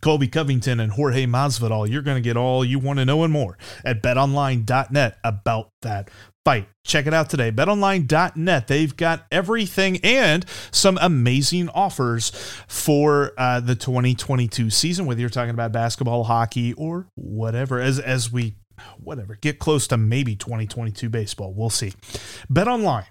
Colby 0.00 0.28
Covington 0.28 0.80
and 0.80 0.92
Jorge 0.92 1.26
Masvidal. 1.26 1.88
You're 1.90 2.02
going 2.02 2.16
to 2.16 2.20
get 2.22 2.36
all 2.36 2.64
you 2.64 2.78
want 2.78 2.98
to 2.98 3.04
know 3.04 3.24
and 3.24 3.32
more 3.32 3.56
at 3.84 4.02
betonline.net 4.02 5.18
about 5.24 5.70
that 5.82 6.10
fight. 6.44 6.68
Check 6.84 7.06
it 7.06 7.14
out 7.14 7.28
today. 7.28 7.50
BetOnline.net. 7.50 8.68
They've 8.68 8.96
got 8.96 9.26
everything 9.32 9.98
and 10.04 10.44
some 10.70 10.98
amazing 11.00 11.68
offers 11.70 12.30
for 12.68 13.32
uh, 13.36 13.60
the 13.60 13.74
2022 13.74 14.70
season, 14.70 15.06
whether 15.06 15.20
you're 15.20 15.28
talking 15.28 15.50
about 15.50 15.72
basketball, 15.72 16.24
hockey, 16.24 16.72
or 16.74 17.08
whatever. 17.16 17.80
As 17.80 17.98
as 17.98 18.30
we 18.30 18.54
whatever, 18.98 19.36
get 19.36 19.58
close 19.58 19.86
to 19.88 19.96
maybe 19.96 20.36
2022 20.36 21.08
baseball. 21.08 21.52
We'll 21.52 21.70
see. 21.70 21.92
Bet 22.48 22.68
online 22.68 23.06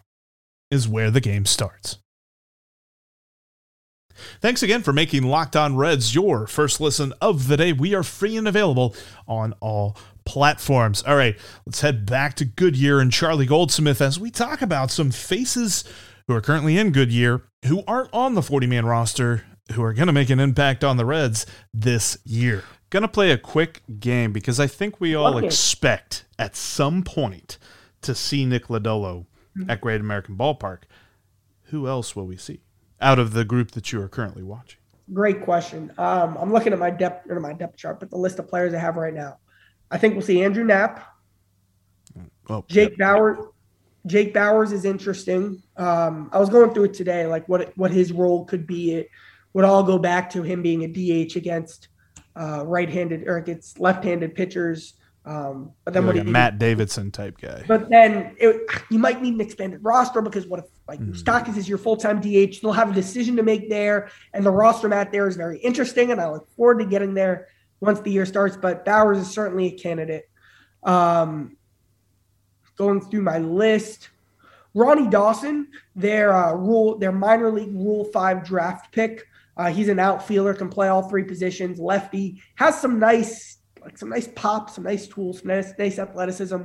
is 0.72 0.88
where 0.88 1.12
the 1.12 1.22
game 1.22 1.46
starts. 1.46 2.00
Thanks 4.42 4.64
again 4.64 4.82
for 4.82 4.94
making 4.94 5.24
Locked 5.24 5.56
On 5.56 5.76
Reds 5.76 6.16
your 6.16 6.48
first 6.48 6.80
listen 6.80 7.14
of 7.22 7.48
the 7.48 7.58
day. 7.58 7.74
We 7.74 7.94
are 7.94 8.04
free 8.04 8.38
and 8.38 8.48
available 8.48 8.96
on 9.28 9.54
all 9.60 9.98
platforms. 10.26 11.04
All 11.04 11.16
right, 11.18 11.38
let's 11.66 11.82
head 11.82 12.06
back 12.06 12.36
to 12.36 12.46
Goodyear 12.46 13.00
and 13.00 13.12
Charlie 13.12 13.46
Goldsmith 13.46 14.02
as 14.02 14.20
we 14.20 14.32
talk 14.32 14.62
about 14.62 14.90
some 14.90 15.12
faces 15.12 15.84
who 16.28 16.34
are 16.34 16.42
currently 16.42 16.78
in 16.78 16.92
Goodyear 16.92 17.44
who 17.66 17.84
aren't 17.88 18.14
on 18.14 18.36
the 18.36 18.42
40 18.42 18.68
man 18.68 18.86
roster 18.86 19.44
who 19.74 19.84
are 19.84 19.94
going 19.94 20.08
to 20.08 20.14
make 20.14 20.30
an 20.30 20.40
impact 20.40 20.84
on 20.84 20.98
the 20.98 21.06
Reds 21.06 21.46
this 21.74 22.18
year. 22.24 22.64
Going 22.96 23.02
to 23.02 23.10
play 23.10 23.32
a 23.32 23.38
quick 23.38 23.82
game 24.00 24.32
because 24.32 24.58
I 24.58 24.68
think 24.68 25.02
we 25.02 25.16
all 25.16 25.36
okay. 25.36 25.48
expect 25.48 26.24
at 26.40 26.56
some 26.56 27.04
point 27.04 27.58
to 28.04 28.16
see 28.16 28.46
Nick 28.46 28.68
Lodolo 28.68 29.26
mm-hmm. 29.54 29.70
at 29.70 29.82
Great 29.82 30.00
American 30.00 30.38
Ballpark. 30.38 30.84
Who 31.64 31.90
else 31.90 32.16
will 32.16 32.26
we 32.26 32.38
see 32.38 32.62
out 33.02 33.20
of 33.20 33.34
the 33.34 33.44
group 33.44 33.72
that 33.72 33.92
you 33.92 34.02
are 34.02 34.08
currently 34.08 34.44
watching? 34.44 34.80
Great 35.12 35.42
question. 35.42 35.92
Um, 35.98 36.38
I'm 36.38 36.54
looking 36.54 36.72
at 36.72 36.80
my 36.80 36.90
depth 36.90 37.30
or 37.30 37.38
my 37.42 37.52
depth 37.52 37.76
chart, 37.76 38.00
but 38.00 38.10
the 38.10 38.18
list 38.18 38.40
of 38.40 38.48
players 38.48 38.74
I 38.74 38.80
have 38.80 38.96
right 38.96 39.14
now. 39.14 39.40
I 39.92 39.98
think 39.98 40.14
we'll 40.14 40.24
see 40.24 40.42
Andrew 40.42 40.64
Knapp. 40.64 41.06
Oh, 42.48 42.64
Jake 42.70 42.98
yep. 42.98 43.38
Jake 44.06 44.34
Bauers 44.34 44.72
is 44.72 44.86
interesting. 44.86 45.62
Um, 45.76 46.30
I 46.32 46.40
was 46.40 46.48
going 46.48 46.74
through 46.74 46.86
it 46.86 46.94
today, 46.94 47.26
like 47.26 47.46
what 47.50 47.78
what 47.78 47.92
his 47.92 48.14
role 48.14 48.46
could 48.46 48.66
be. 48.66 48.94
It 48.94 49.10
would 49.52 49.66
all 49.66 49.84
go 49.84 50.00
back 50.00 50.30
to 50.30 50.44
him 50.44 50.62
being 50.62 50.86
a 50.86 50.88
DH 50.88 51.36
against 51.36 51.90
uh, 52.36 52.64
right-handed 52.66 53.28
or 53.28 53.38
against 53.38 53.80
left-handed 53.80 54.36
pitchers. 54.36 54.94
Um, 55.26 55.72
but 55.84 55.94
then 55.94 56.06
like 56.06 56.18
what 56.18 56.28
a 56.28 56.30
Matt 56.30 56.60
Davidson 56.60 57.10
type 57.10 57.40
guy. 57.42 57.64
But 57.68 57.90
then 57.90 58.36
it, 58.40 58.70
you 58.92 59.00
might 59.00 59.22
need 59.24 59.34
an 59.34 59.42
expanded 59.42 59.84
roster 59.84 60.22
because 60.22 60.46
what 60.46 60.60
if 60.60 60.66
like 60.88 61.00
mm. 61.00 61.18
Stockis 61.18 61.58
is 61.58 61.68
your 61.68 61.80
full-time 61.80 62.20
DH? 62.20 62.62
They'll 62.62 62.74
have 62.74 62.92
a 62.92 62.94
decision 62.94 63.36
to 63.38 63.44
make 63.44 63.70
there, 63.70 64.10
and 64.34 64.46
the 64.46 64.52
roster 64.52 64.88
mat 64.88 65.12
there 65.12 65.28
is 65.28 65.36
very 65.36 65.58
interesting, 65.60 66.12
and 66.12 66.22
I 66.22 66.30
look 66.30 66.48
forward 66.56 66.80
to 66.80 66.86
getting 66.86 67.16
there 67.16 67.48
once 67.80 68.00
the 68.02 68.12
year 68.12 68.26
starts. 68.26 68.56
But 68.56 68.86
Bauers 68.86 69.18
is 69.18 69.32
certainly 69.32 69.74
a 69.74 69.78
candidate. 69.78 70.30
Um, 70.84 71.58
going 72.78 73.02
through 73.02 73.24
my 73.24 73.40
list, 73.40 74.10
Ronnie 74.76 75.10
Dawson, 75.10 75.70
their 75.96 76.34
uh, 76.34 76.54
rule, 76.54 77.00
their 77.00 77.12
minor 77.12 77.50
league 77.52 77.74
Rule 77.74 78.06
Five 78.06 78.44
draft 78.46 78.92
pick. 78.92 79.26
Uh, 79.58 79.72
he's 79.72 79.88
an 79.88 80.00
outfielder, 80.00 80.54
can 80.54 80.70
play 80.70 80.88
all 80.88 81.08
three 81.10 81.24
positions. 81.24 81.80
Lefty 81.80 82.42
has 82.56 82.80
some 82.80 83.00
nice, 83.00 83.60
like 83.82 83.98
some 83.98 84.10
nice 84.10 84.28
pop, 84.28 84.70
some 84.70 84.84
nice 84.84 85.08
tools, 85.08 85.40
some 85.40 85.48
nice, 85.48 85.74
nice 85.80 85.98
athleticism. 86.00 86.62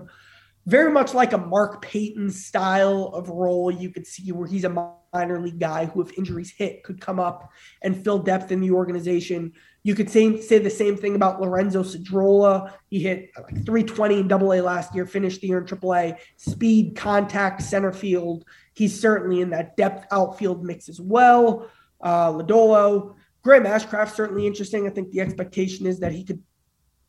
Very 0.66 0.92
much 0.92 1.14
like 1.14 1.32
a 1.32 1.38
Mark 1.38 1.82
Payton 1.82 2.30
style 2.30 3.10
of 3.14 3.28
role 3.28 3.70
you 3.70 3.90
could 3.90 4.06
see 4.06 4.30
where 4.32 4.46
he's 4.46 4.64
a 4.64 4.92
minor 5.12 5.40
league 5.40 5.58
guy 5.58 5.86
who, 5.86 6.02
if 6.02 6.16
injuries 6.18 6.52
hit, 6.56 6.82
could 6.82 7.00
come 7.00 7.18
up 7.18 7.50
and 7.82 8.04
fill 8.04 8.18
depth 8.18 8.52
in 8.52 8.60
the 8.60 8.70
organization. 8.70 9.52
You 9.82 9.94
could 9.94 10.10
say, 10.10 10.38
say 10.40 10.58
the 10.58 10.68
same 10.68 10.96
thing 10.96 11.14
about 11.14 11.40
Lorenzo 11.40 11.82
Cedrola. 11.82 12.72
He 12.90 13.00
hit 13.00 13.30
like 13.36 13.64
320 13.64 14.20
in 14.20 14.28
double 14.28 14.52
A 14.52 14.60
last 14.60 14.94
year, 14.94 15.06
finished 15.06 15.40
the 15.40 15.46
year 15.48 15.58
in 15.58 15.66
triple 15.66 15.94
A. 15.94 16.16
Speed, 16.36 16.94
contact, 16.94 17.62
center 17.62 17.92
field. 17.92 18.44
He's 18.74 19.00
certainly 19.00 19.40
in 19.40 19.50
that 19.50 19.76
depth 19.76 20.06
outfield 20.10 20.64
mix 20.64 20.88
as 20.88 21.00
well 21.00 21.70
uh. 22.00 23.00
Graham 23.42 23.64
Ashcraft 23.64 24.14
certainly 24.14 24.46
interesting. 24.46 24.86
I 24.86 24.90
think 24.90 25.10
the 25.12 25.20
expectation 25.20 25.86
is 25.86 26.00
that 26.00 26.12
he 26.12 26.24
could 26.24 26.42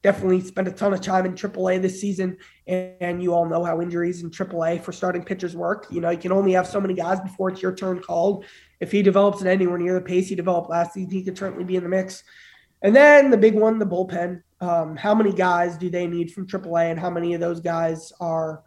definitely 0.01 0.41
spend 0.41 0.67
a 0.67 0.71
ton 0.71 0.93
of 0.93 1.01
time 1.01 1.25
in 1.25 1.33
AAA 1.33 1.81
this 1.81 2.01
season. 2.01 2.37
And, 2.67 2.95
and, 2.99 3.23
you 3.23 3.33
all 3.33 3.45
know 3.45 3.63
how 3.63 3.81
injuries 3.81 4.23
in 4.23 4.31
AAA 4.31 4.81
for 4.81 4.91
starting 4.91 5.23
pitchers 5.23 5.55
work. 5.55 5.87
You 5.91 6.01
know, 6.01 6.09
you 6.09 6.17
can 6.17 6.31
only 6.31 6.53
have 6.53 6.67
so 6.67 6.81
many 6.81 6.93
guys 6.93 7.19
before 7.19 7.49
it's 7.49 7.61
your 7.61 7.75
turn 7.75 7.99
called. 7.99 8.45
If 8.79 8.91
he 8.91 9.03
develops 9.03 9.41
at 9.41 9.47
anywhere 9.47 9.77
near 9.77 9.93
the 9.93 10.01
pace 10.01 10.29
he 10.29 10.35
developed 10.35 10.69
last 10.69 10.93
season, 10.93 11.11
he 11.11 11.23
could 11.23 11.37
certainly 11.37 11.65
be 11.65 11.75
in 11.75 11.83
the 11.83 11.89
mix. 11.89 12.23
And 12.81 12.95
then 12.95 13.29
the 13.29 13.37
big 13.37 13.53
one, 13.53 13.77
the 13.77 13.85
bullpen. 13.85 14.41
Um, 14.59 14.95
how 14.95 15.13
many 15.13 15.33
guys 15.33 15.77
do 15.77 15.89
they 15.89 16.07
need 16.07 16.31
from 16.31 16.47
AAA, 16.47 16.91
and 16.91 16.99
how 16.99 17.09
many 17.09 17.33
of 17.33 17.41
those 17.41 17.59
guys 17.59 18.11
are 18.19 18.63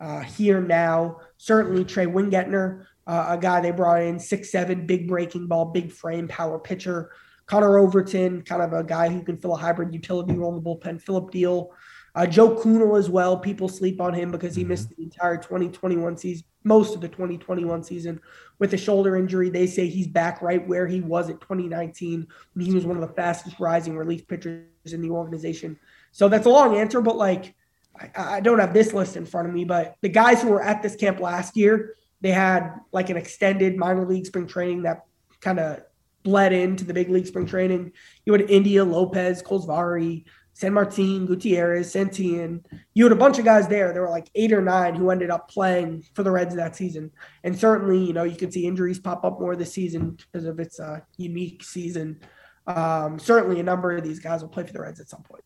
uh, 0.00 0.20
here 0.20 0.60
now? 0.60 1.20
Certainly, 1.36 1.84
Trey 1.84 2.06
Wingenter 2.06 2.86
uh, 3.08 3.26
a 3.30 3.38
guy 3.38 3.60
they 3.60 3.70
brought 3.70 4.02
in, 4.02 4.20
six 4.20 4.52
seven, 4.52 4.86
big 4.86 5.08
breaking 5.08 5.48
ball, 5.48 5.64
big 5.64 5.90
frame, 5.90 6.28
power 6.28 6.58
pitcher. 6.58 7.10
Connor 7.46 7.78
Overton, 7.78 8.42
kind 8.42 8.60
of 8.60 8.74
a 8.74 8.84
guy 8.84 9.08
who 9.08 9.22
can 9.22 9.38
fill 9.38 9.54
a 9.54 9.56
hybrid 9.56 9.94
utility 9.94 10.34
role 10.34 10.54
in 10.54 10.62
the 10.62 10.70
bullpen. 10.70 11.00
Phillip 11.00 11.32
Diehl, 11.32 11.70
uh, 12.14 12.26
Joe 12.26 12.54
Kuhnel 12.54 12.96
as 12.96 13.08
well. 13.08 13.38
People 13.38 13.68
sleep 13.68 14.02
on 14.02 14.12
him 14.12 14.30
because 14.30 14.54
he 14.54 14.62
mm-hmm. 14.62 14.68
missed 14.68 14.90
the 14.90 15.02
entire 15.02 15.38
2021 15.38 16.18
season, 16.18 16.44
most 16.64 16.94
of 16.94 17.00
the 17.00 17.08
2021 17.08 17.82
season 17.82 18.20
with 18.58 18.74
a 18.74 18.76
shoulder 18.76 19.16
injury. 19.16 19.48
They 19.48 19.66
say 19.66 19.86
he's 19.86 20.06
back 20.06 20.42
right 20.42 20.66
where 20.68 20.86
he 20.86 21.00
was 21.00 21.30
at 21.30 21.40
2019 21.40 22.26
when 22.52 22.66
he 22.66 22.74
was 22.74 22.84
one 22.84 22.96
of 22.96 23.08
the 23.08 23.14
fastest 23.14 23.58
rising 23.58 23.96
relief 23.96 24.28
pitchers 24.28 24.66
in 24.84 25.00
the 25.00 25.10
organization. 25.10 25.78
So 26.12 26.28
that's 26.28 26.46
a 26.46 26.50
long 26.50 26.76
answer, 26.76 27.00
but 27.00 27.16
like 27.16 27.54
I, 27.98 28.10
I 28.36 28.40
don't 28.40 28.58
have 28.58 28.74
this 28.74 28.92
list 28.92 29.16
in 29.16 29.24
front 29.24 29.48
of 29.48 29.54
me, 29.54 29.64
but 29.64 29.96
the 30.02 30.10
guys 30.10 30.42
who 30.42 30.48
were 30.48 30.62
at 30.62 30.82
this 30.82 30.96
camp 30.96 31.20
last 31.20 31.56
year 31.56 31.94
they 32.20 32.30
had 32.30 32.74
like 32.92 33.10
an 33.10 33.16
extended 33.16 33.76
minor 33.76 34.06
league 34.06 34.26
spring 34.26 34.46
training 34.46 34.82
that 34.82 35.04
kind 35.40 35.60
of 35.60 35.82
bled 36.22 36.52
into 36.52 36.84
the 36.84 36.94
big 36.94 37.10
league 37.10 37.26
spring 37.26 37.46
training. 37.46 37.92
You 38.26 38.32
had 38.32 38.50
India, 38.50 38.84
Lopez, 38.84 39.42
Colesvari, 39.42 40.24
Sanmartin, 40.58 41.26
Gutierrez, 41.26 41.92
Santillan. 41.92 42.64
You 42.94 43.04
had 43.04 43.12
a 43.12 43.16
bunch 43.16 43.38
of 43.38 43.44
guys 43.44 43.68
there. 43.68 43.92
There 43.92 44.02
were 44.02 44.10
like 44.10 44.28
eight 44.34 44.52
or 44.52 44.60
nine 44.60 44.96
who 44.96 45.10
ended 45.10 45.30
up 45.30 45.48
playing 45.48 46.04
for 46.14 46.24
the 46.24 46.32
Reds 46.32 46.56
that 46.56 46.74
season. 46.74 47.12
And 47.44 47.56
certainly, 47.56 48.04
you 48.04 48.12
know, 48.12 48.24
you 48.24 48.36
can 48.36 48.50
see 48.50 48.66
injuries 48.66 48.98
pop 48.98 49.24
up 49.24 49.40
more 49.40 49.54
this 49.54 49.72
season 49.72 50.18
because 50.32 50.46
of 50.46 50.58
its 50.58 50.80
uh, 50.80 51.00
unique 51.16 51.62
season. 51.62 52.20
Um, 52.66 53.18
certainly, 53.20 53.60
a 53.60 53.62
number 53.62 53.96
of 53.96 54.02
these 54.02 54.18
guys 54.18 54.42
will 54.42 54.48
play 54.48 54.64
for 54.64 54.72
the 54.72 54.80
Reds 54.80 55.00
at 55.00 55.08
some 55.08 55.22
point. 55.22 55.44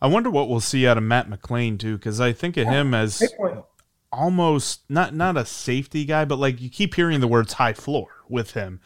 I 0.00 0.08
wonder 0.08 0.28
what 0.30 0.50
we'll 0.50 0.60
see 0.60 0.86
out 0.86 0.98
of 0.98 1.02
Matt 1.02 1.30
McLain 1.30 1.78
too, 1.78 1.96
because 1.96 2.20
I 2.20 2.32
think 2.32 2.58
of 2.58 2.66
yeah, 2.66 2.72
him 2.72 2.92
as 2.92 3.22
almost 4.14 4.82
not 4.88 5.14
not 5.14 5.36
a 5.36 5.44
safety 5.44 6.04
guy, 6.04 6.24
but 6.24 6.38
like 6.38 6.60
you 6.60 6.70
keep 6.70 6.94
hearing 6.94 7.20
the 7.20 7.28
words 7.28 7.54
high 7.54 7.72
floor 7.72 8.08
with 8.28 8.52
him. 8.52 8.80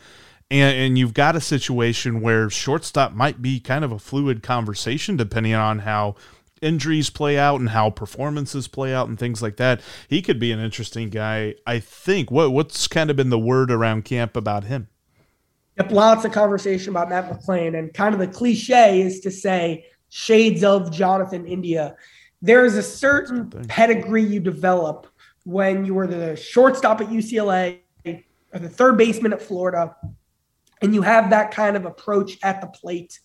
And, 0.50 0.76
and 0.76 0.98
you've 0.98 1.14
got 1.14 1.36
a 1.36 1.40
situation 1.40 2.20
where 2.22 2.48
shortstop 2.48 3.12
might 3.12 3.42
be 3.42 3.60
kind 3.60 3.84
of 3.84 3.92
a 3.92 3.98
fluid 3.98 4.42
conversation 4.42 5.16
depending 5.16 5.52
on 5.52 5.80
how 5.80 6.16
injuries 6.62 7.10
play 7.10 7.38
out 7.38 7.60
and 7.60 7.68
how 7.68 7.90
performances 7.90 8.66
play 8.66 8.94
out 8.94 9.08
and 9.08 9.18
things 9.18 9.42
like 9.42 9.56
that. 9.56 9.80
He 10.08 10.22
could 10.22 10.40
be 10.40 10.50
an 10.52 10.58
interesting 10.58 11.10
guy. 11.10 11.54
I 11.66 11.80
think. 11.80 12.30
What 12.30 12.52
what's 12.52 12.88
kind 12.88 13.10
of 13.10 13.16
been 13.16 13.30
the 13.30 13.38
word 13.38 13.70
around 13.70 14.04
camp 14.04 14.36
about 14.36 14.64
him? 14.64 14.88
Yep, 15.76 15.92
lots 15.92 16.24
of 16.24 16.32
conversation 16.32 16.90
about 16.90 17.08
Matt 17.08 17.30
McLain, 17.30 17.78
and 17.78 17.94
kind 17.94 18.12
of 18.12 18.20
the 18.20 18.26
cliche 18.26 19.00
is 19.00 19.20
to 19.20 19.30
say 19.30 19.86
shades 20.08 20.64
of 20.64 20.90
Jonathan 20.90 21.46
India. 21.46 21.94
There 22.42 22.64
is 22.64 22.76
a 22.76 22.82
certain 22.82 23.50
pedigree 23.68 24.24
you 24.24 24.40
develop 24.40 25.06
when 25.48 25.86
you 25.86 25.94
were 25.94 26.06
the 26.06 26.36
shortstop 26.36 27.00
at 27.00 27.08
UCLA 27.08 27.78
or 28.04 28.58
the 28.58 28.68
third 28.68 28.98
baseman 28.98 29.32
at 29.32 29.40
Florida, 29.40 29.96
and 30.82 30.94
you 30.94 31.00
have 31.00 31.30
that 31.30 31.52
kind 31.52 31.74
of 31.74 31.86
approach 31.86 32.36
at 32.42 32.60
the 32.60 32.66
plate 32.66 33.18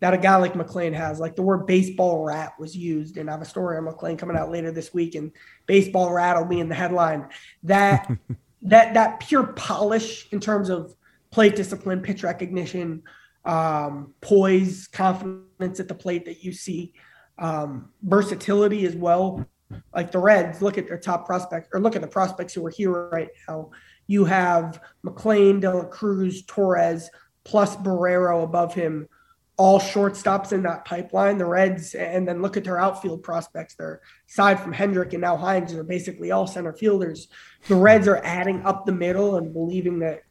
that 0.00 0.12
a 0.12 0.18
guy 0.18 0.34
like 0.34 0.54
McLain 0.54 0.92
has. 0.92 1.20
Like 1.20 1.36
the 1.36 1.42
word 1.42 1.68
baseball 1.68 2.24
rat 2.24 2.54
was 2.58 2.76
used, 2.76 3.18
and 3.18 3.30
I 3.30 3.34
have 3.34 3.42
a 3.42 3.44
story 3.44 3.78
on 3.78 3.84
McLain 3.84 4.18
coming 4.18 4.36
out 4.36 4.50
later 4.50 4.72
this 4.72 4.92
week, 4.92 5.14
and 5.14 5.30
baseball 5.66 6.12
rat 6.12 6.36
will 6.36 6.44
be 6.44 6.58
in 6.58 6.68
the 6.68 6.74
headline. 6.74 7.28
That 7.62 8.10
that 8.62 8.94
that 8.94 9.20
pure 9.20 9.46
polish 9.46 10.26
in 10.32 10.40
terms 10.40 10.70
of 10.70 10.92
plate 11.30 11.54
discipline, 11.54 12.00
pitch 12.00 12.24
recognition, 12.24 13.04
um, 13.44 14.12
poise, 14.20 14.88
confidence 14.88 15.78
at 15.78 15.86
the 15.86 15.94
plate 15.94 16.24
that 16.24 16.42
you 16.42 16.52
see, 16.52 16.94
um, 17.38 17.90
versatility 18.02 18.86
as 18.86 18.96
well. 18.96 19.46
Like 19.94 20.10
the 20.10 20.18
Reds, 20.18 20.62
look 20.62 20.78
at 20.78 20.88
their 20.88 20.98
top 20.98 21.26
prospects, 21.26 21.68
or 21.72 21.80
look 21.80 21.96
at 21.96 22.02
the 22.02 22.08
prospects 22.08 22.54
who 22.54 22.64
are 22.66 22.70
here 22.70 23.08
right 23.10 23.28
now. 23.48 23.70
You 24.06 24.24
have 24.24 24.80
McLain, 25.04 25.60
De 25.60 25.72
La 25.72 25.84
Cruz, 25.84 26.42
Torres, 26.46 27.10
plus 27.44 27.76
Barrero 27.76 28.42
above 28.42 28.74
him, 28.74 29.08
all 29.56 29.78
shortstops 29.78 30.52
in 30.52 30.62
that 30.62 30.84
pipeline. 30.84 31.38
The 31.38 31.44
Reds, 31.44 31.94
and 31.94 32.26
then 32.26 32.42
look 32.42 32.56
at 32.56 32.64
their 32.64 32.80
outfield 32.80 33.22
prospects. 33.22 33.74
They're 33.74 34.00
aside 34.28 34.58
from 34.58 34.72
Hendrick 34.72 35.12
and 35.12 35.20
now 35.20 35.36
Hinds, 35.36 35.72
are 35.74 35.84
basically 35.84 36.30
all 36.30 36.46
center 36.46 36.72
fielders. 36.72 37.28
The 37.68 37.76
Reds 37.76 38.08
are 38.08 38.24
adding 38.24 38.62
up 38.62 38.86
the 38.86 38.92
middle 38.92 39.36
and 39.36 39.52
believing 39.52 40.00
that 40.00 40.22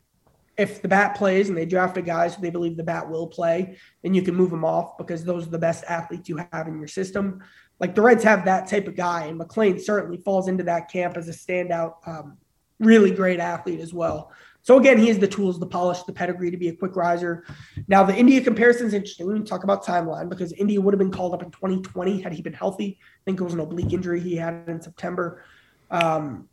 if 0.57 0.81
the 0.81 0.89
bat 0.89 1.15
plays 1.15 1.47
and 1.47 1.57
they 1.57 1.65
drafted 1.65 2.05
guys 2.05 2.35
who 2.35 2.41
they 2.41 2.49
believe 2.49 2.75
the 2.75 2.83
bat 2.83 3.09
will 3.09 3.27
play, 3.27 3.77
then 4.03 4.13
you 4.13 4.21
can 4.21 4.35
move 4.35 4.49
them 4.49 4.65
off 4.65 4.97
because 4.97 5.23
those 5.23 5.47
are 5.47 5.51
the 5.51 5.57
best 5.57 5.85
athletes 5.87 6.27
you 6.27 6.37
have 6.51 6.67
in 6.67 6.79
your 6.79 6.87
system. 6.87 7.41
Like 7.79 7.95
the 7.95 8.01
Reds 8.01 8.23
have 8.23 8.45
that 8.45 8.67
type 8.67 8.87
of 8.87 8.95
guy, 8.95 9.25
and 9.25 9.39
McLain 9.39 9.79
certainly 9.79 10.17
falls 10.17 10.47
into 10.47 10.63
that 10.65 10.91
camp 10.91 11.15
as 11.15 11.29
a 11.29 11.31
standout, 11.31 11.95
um, 12.05 12.37
really 12.79 13.11
great 13.11 13.39
athlete 13.39 13.79
as 13.79 13.93
well. 13.93 14.31
So 14.61 14.77
again, 14.77 14.97
he 14.97 15.07
has 15.07 15.17
the 15.17 15.27
tools, 15.27 15.59
the 15.59 15.65
polish, 15.65 16.03
the 16.03 16.13
pedigree 16.13 16.51
to 16.51 16.57
be 16.57 16.67
a 16.67 16.75
quick 16.75 16.95
riser. 16.95 17.45
Now 17.87 18.03
the 18.03 18.15
India 18.15 18.41
comparison 18.41 18.87
is 18.87 18.93
interesting. 18.93 19.27
We 19.27 19.39
talk 19.41 19.63
about 19.63 19.85
timeline 19.85 20.29
because 20.29 20.51
India 20.53 20.79
would 20.81 20.93
have 20.93 20.99
been 20.99 21.11
called 21.11 21.33
up 21.33 21.41
in 21.41 21.51
2020 21.51 22.21
had 22.21 22.33
he 22.33 22.41
been 22.41 22.53
healthy. 22.53 22.99
I 23.01 23.21
think 23.25 23.39
it 23.39 23.43
was 23.43 23.53
an 23.53 23.61
oblique 23.61 23.93
injury 23.93 24.19
he 24.19 24.35
had 24.35 24.65
in 24.67 24.81
September. 24.81 25.43
Um, 25.89 26.49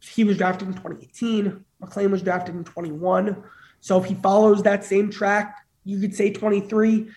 he 0.00 0.24
was 0.24 0.36
drafted 0.36 0.68
in 0.68 0.74
2018. 0.74 1.64
McLain 1.82 2.10
was 2.10 2.22
drafted 2.22 2.54
in 2.54 2.64
21. 2.64 3.42
So 3.80 3.98
if 3.98 4.06
he 4.06 4.14
follows 4.16 4.62
that 4.64 4.84
same 4.84 5.10
track, 5.10 5.56
you 5.84 6.00
could 6.00 6.14
say 6.14 6.32
23. 6.32 7.08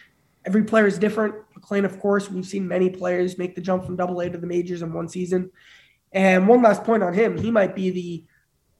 Every 0.45 0.63
player 0.63 0.87
is 0.87 0.97
different. 0.97 1.35
McLain, 1.53 1.85
of 1.85 1.99
course, 1.99 2.29
we've 2.29 2.45
seen 2.45 2.67
many 2.67 2.89
players 2.89 3.37
make 3.37 3.55
the 3.55 3.61
jump 3.61 3.85
from 3.85 3.95
double 3.95 4.19
A 4.21 4.29
to 4.29 4.37
the 4.37 4.47
majors 4.47 4.81
in 4.81 4.93
one 4.93 5.09
season. 5.09 5.51
And 6.11 6.47
one 6.47 6.61
last 6.61 6.83
point 6.83 7.03
on 7.03 7.13
him, 7.13 7.37
he 7.37 7.51
might 7.51 7.75
be 7.75 7.89
the 7.91 8.25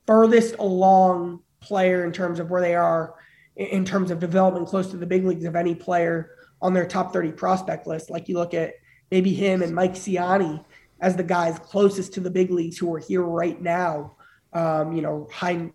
furthest 0.08 0.56
along 0.58 1.42
player 1.60 2.06
in 2.06 2.12
terms 2.12 2.40
of 2.40 2.50
where 2.50 2.62
they 2.62 2.76
are 2.76 3.16
in 3.56 3.84
terms 3.84 4.10
of 4.10 4.20
development 4.20 4.68
close 4.68 4.90
to 4.90 4.98
the 4.98 5.06
big 5.06 5.26
leagues 5.26 5.44
of 5.44 5.56
any 5.56 5.76
player 5.76 6.32
on 6.62 6.74
their 6.74 6.86
top 6.86 7.12
30 7.12 7.34
prospect 7.34 7.86
list. 7.88 8.10
Like 8.10 8.30
you 8.30 8.36
look 8.36 8.54
at 8.54 8.74
maybe 9.12 9.34
him 9.34 9.62
and 9.62 9.76
Mike 9.76 9.96
Siani 9.96 10.64
as 11.02 11.16
the 11.16 11.24
guys 11.24 11.60
closest 11.60 12.14
to 12.14 12.22
the 12.22 12.30
big 12.30 12.52
leagues 12.52 12.78
who 12.78 12.94
are 12.94 13.00
here 13.00 13.24
right 13.24 13.62
now. 13.62 14.16
Um, 14.54 14.94
you 14.94 15.02
know, 15.02 15.28
hein- 15.32 15.74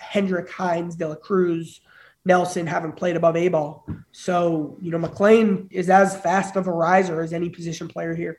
Hendrick, 0.00 0.50
Hinds, 0.50 0.96
De 0.96 1.08
La 1.08 1.14
Cruz, 1.14 1.80
Nelson 2.30 2.64
haven't 2.64 2.92
played 2.92 3.16
above 3.16 3.34
A 3.34 3.48
ball. 3.48 3.84
So, 4.12 4.76
you 4.80 4.92
know, 4.92 4.98
McLain 4.98 5.66
is 5.72 5.90
as 5.90 6.16
fast 6.16 6.54
of 6.54 6.68
a 6.68 6.70
riser 6.70 7.22
as 7.22 7.32
any 7.32 7.50
position 7.50 7.88
player 7.88 8.14
here. 8.14 8.38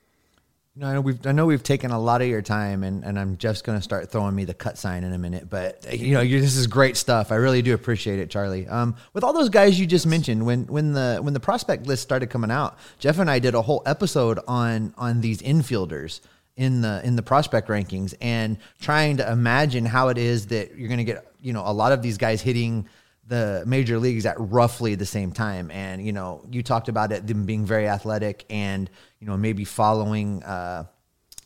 No, 0.77 0.87
I 0.87 0.93
know 0.93 1.01
we've 1.01 1.27
I 1.27 1.33
know 1.33 1.45
we've 1.45 1.61
taken 1.61 1.91
a 1.91 1.99
lot 1.99 2.21
of 2.21 2.29
your 2.29 2.41
time, 2.41 2.83
and, 2.83 3.03
and 3.03 3.19
I'm 3.19 3.35
just 3.35 3.65
going 3.65 3.77
to 3.77 3.81
start 3.83 4.09
throwing 4.09 4.33
me 4.33 4.45
the 4.45 4.53
cut 4.53 4.77
sign 4.77 5.03
in 5.03 5.11
a 5.11 5.17
minute. 5.17 5.49
But 5.49 5.93
you 5.93 6.13
know, 6.13 6.23
this 6.23 6.55
is 6.55 6.67
great 6.67 6.95
stuff. 6.95 7.33
I 7.33 7.35
really 7.35 7.61
do 7.61 7.73
appreciate 7.73 8.19
it, 8.19 8.29
Charlie. 8.29 8.65
Um, 8.69 8.95
with 9.11 9.25
all 9.25 9.33
those 9.33 9.49
guys 9.49 9.77
you 9.77 9.85
just 9.85 10.07
mentioned, 10.07 10.45
when 10.45 10.67
when 10.67 10.93
the 10.93 11.19
when 11.21 11.33
the 11.33 11.41
prospect 11.41 11.85
list 11.87 12.03
started 12.03 12.29
coming 12.29 12.49
out, 12.49 12.79
Jeff 12.99 13.19
and 13.19 13.29
I 13.29 13.39
did 13.39 13.53
a 13.53 13.61
whole 13.61 13.83
episode 13.85 14.39
on 14.47 14.93
on 14.97 15.19
these 15.19 15.41
infielders 15.41 16.21
in 16.55 16.79
the 16.79 17.01
in 17.03 17.17
the 17.17 17.23
prospect 17.23 17.67
rankings, 17.67 18.13
and 18.21 18.57
trying 18.79 19.17
to 19.17 19.29
imagine 19.29 19.85
how 19.85 20.07
it 20.07 20.17
is 20.17 20.47
that 20.47 20.77
you're 20.77 20.87
going 20.87 21.05
to 21.05 21.11
get 21.13 21.29
you 21.41 21.51
know 21.51 21.63
a 21.65 21.73
lot 21.73 21.91
of 21.91 22.01
these 22.01 22.17
guys 22.17 22.41
hitting 22.41 22.87
the 23.31 23.63
major 23.65 23.97
leagues 23.97 24.25
at 24.25 24.35
roughly 24.37 24.93
the 24.95 25.05
same 25.05 25.31
time. 25.31 25.71
And, 25.71 26.05
you 26.05 26.11
know, 26.11 26.45
you 26.51 26.61
talked 26.61 26.89
about 26.89 27.13
it, 27.13 27.25
them 27.25 27.45
being 27.45 27.65
very 27.65 27.87
athletic 27.87 28.43
and, 28.49 28.89
you 29.21 29.27
know, 29.27 29.37
maybe 29.37 29.63
following 29.63 30.43
uh, 30.43 30.83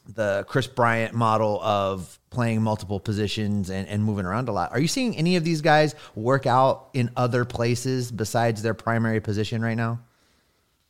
the 0.08 0.46
Kris 0.48 0.66
Bryant 0.66 1.14
model 1.14 1.62
of 1.62 2.20
playing 2.32 2.64
multiple 2.64 3.00
positions 3.00 3.70
and, 3.70 3.88
and 3.88 4.04
moving 4.04 4.26
around 4.26 4.50
a 4.50 4.52
lot. 4.52 4.72
Are 4.72 4.80
you 4.80 4.88
seeing 4.88 5.16
any 5.16 5.36
of 5.36 5.44
these 5.44 5.62
guys 5.62 5.94
work 6.16 6.48
out 6.48 6.90
in 6.96 7.12
other 7.16 7.46
places 7.46 8.12
besides 8.12 8.64
their 8.64 8.74
primary 8.74 9.22
position 9.22 9.62
right 9.62 9.78
now? 9.78 10.00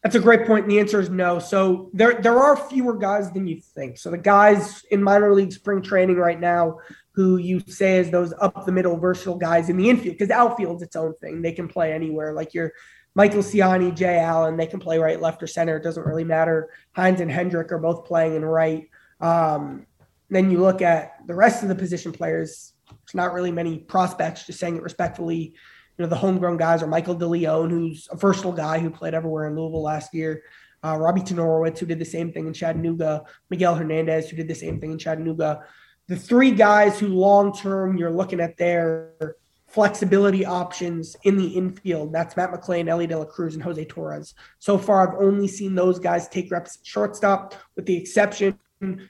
That's 0.01 0.15
a 0.15 0.21
great 0.21 0.47
point. 0.47 0.63
And 0.63 0.71
the 0.71 0.79
answer 0.79 1.01
is 1.01 1.09
no. 1.09 1.39
So 1.39 1.89
there, 1.91 2.21
there 2.21 2.39
are 2.39 2.55
fewer 2.55 2.95
guys 2.97 3.33
than 3.33 3.47
you 3.47 3.59
think. 3.59 3.97
So 3.97 4.11
the 4.11 4.17
guys 4.17 4.85
in 4.91 5.03
minor 5.03 5.33
league 5.33 5.51
spring 5.51 5.81
training 5.81 6.15
right 6.15 6.39
now 6.39 6.79
who 7.15 7.37
you 7.37 7.61
say 7.61 7.97
is 7.97 8.11
those 8.11 8.33
up 8.41 8.65
the 8.65 8.71
middle 8.71 8.97
versatile 8.97 9.37
guys 9.37 9.69
in 9.69 9.77
the 9.77 9.89
infield 9.89 10.17
because 10.17 10.29
outfield's 10.29 10.83
its 10.83 10.97
own 10.97 11.13
thing. 11.21 11.41
They 11.41 11.53
can 11.53 11.67
play 11.67 11.93
anywhere. 11.93 12.33
Like 12.33 12.53
your 12.53 12.73
Michael 13.15 13.41
Siani, 13.41 13.95
Jay 13.95 14.19
Allen, 14.19 14.57
they 14.57 14.67
can 14.67 14.81
play 14.81 14.99
right, 14.99 15.21
left, 15.21 15.41
or 15.41 15.47
center. 15.47 15.77
It 15.77 15.83
doesn't 15.83 16.05
really 16.05 16.25
matter. 16.25 16.69
Hinds 16.93 17.21
and 17.21 17.31
Hendrick 17.31 17.71
are 17.71 17.79
both 17.79 18.03
playing 18.03 18.35
in 18.35 18.43
right. 18.43 18.89
Um, 19.21 19.87
then 20.29 20.51
you 20.51 20.59
look 20.59 20.81
at 20.81 21.25
the 21.25 21.33
rest 21.33 21.63
of 21.63 21.69
the 21.69 21.75
position 21.75 22.11
players. 22.11 22.73
It's 23.03 23.15
not 23.15 23.31
really 23.31 23.51
many 23.51 23.79
prospects, 23.79 24.45
just 24.45 24.59
saying 24.59 24.75
it 24.75 24.83
respectfully. 24.83 25.55
You 25.97 26.03
know, 26.03 26.07
the 26.07 26.17
homegrown 26.17 26.57
guys 26.57 26.83
are 26.83 26.87
Michael 26.87 27.15
DeLeon, 27.15 27.69
who's 27.69 28.09
a 28.11 28.17
versatile 28.17 28.51
guy 28.51 28.79
who 28.79 28.89
played 28.89 29.13
everywhere 29.13 29.47
in 29.47 29.55
Louisville 29.55 29.83
last 29.83 30.13
year. 30.13 30.43
Uh, 30.83 30.97
Robbie 30.97 31.21
Tenerowicz, 31.21 31.79
who 31.79 31.85
did 31.85 31.99
the 31.99 32.05
same 32.05 32.33
thing 32.33 32.47
in 32.47 32.53
Chattanooga. 32.53 33.23
Miguel 33.49 33.75
Hernandez, 33.75 34.29
who 34.29 34.35
did 34.35 34.49
the 34.49 34.55
same 34.55 34.81
thing 34.81 34.91
in 34.91 34.97
Chattanooga 34.97 35.63
the 36.07 36.15
three 36.15 36.51
guys 36.51 36.99
who 36.99 37.07
long 37.07 37.53
term 37.53 37.97
you're 37.97 38.11
looking 38.11 38.39
at 38.39 38.57
their 38.57 39.35
flexibility 39.67 40.45
options 40.45 41.17
in 41.23 41.35
the 41.35 41.47
infield. 41.47 42.13
That's 42.13 42.37
Matt 42.37 42.51
McLain, 42.51 42.87
Elly 42.87 43.07
De 43.07 43.17
La 43.17 43.25
Cruz, 43.25 43.55
and 43.55 43.63
Jose 43.63 43.83
Torres. 43.85 44.33
So 44.59 44.77
far, 44.77 45.07
I've 45.07 45.21
only 45.21 45.47
seen 45.47 45.75
those 45.75 45.99
guys 45.99 46.29
take 46.29 46.49
reps 46.51 46.77
at 46.77 46.85
shortstop, 46.85 47.55
with 47.75 47.85
the 47.85 47.97
exception 47.97 48.57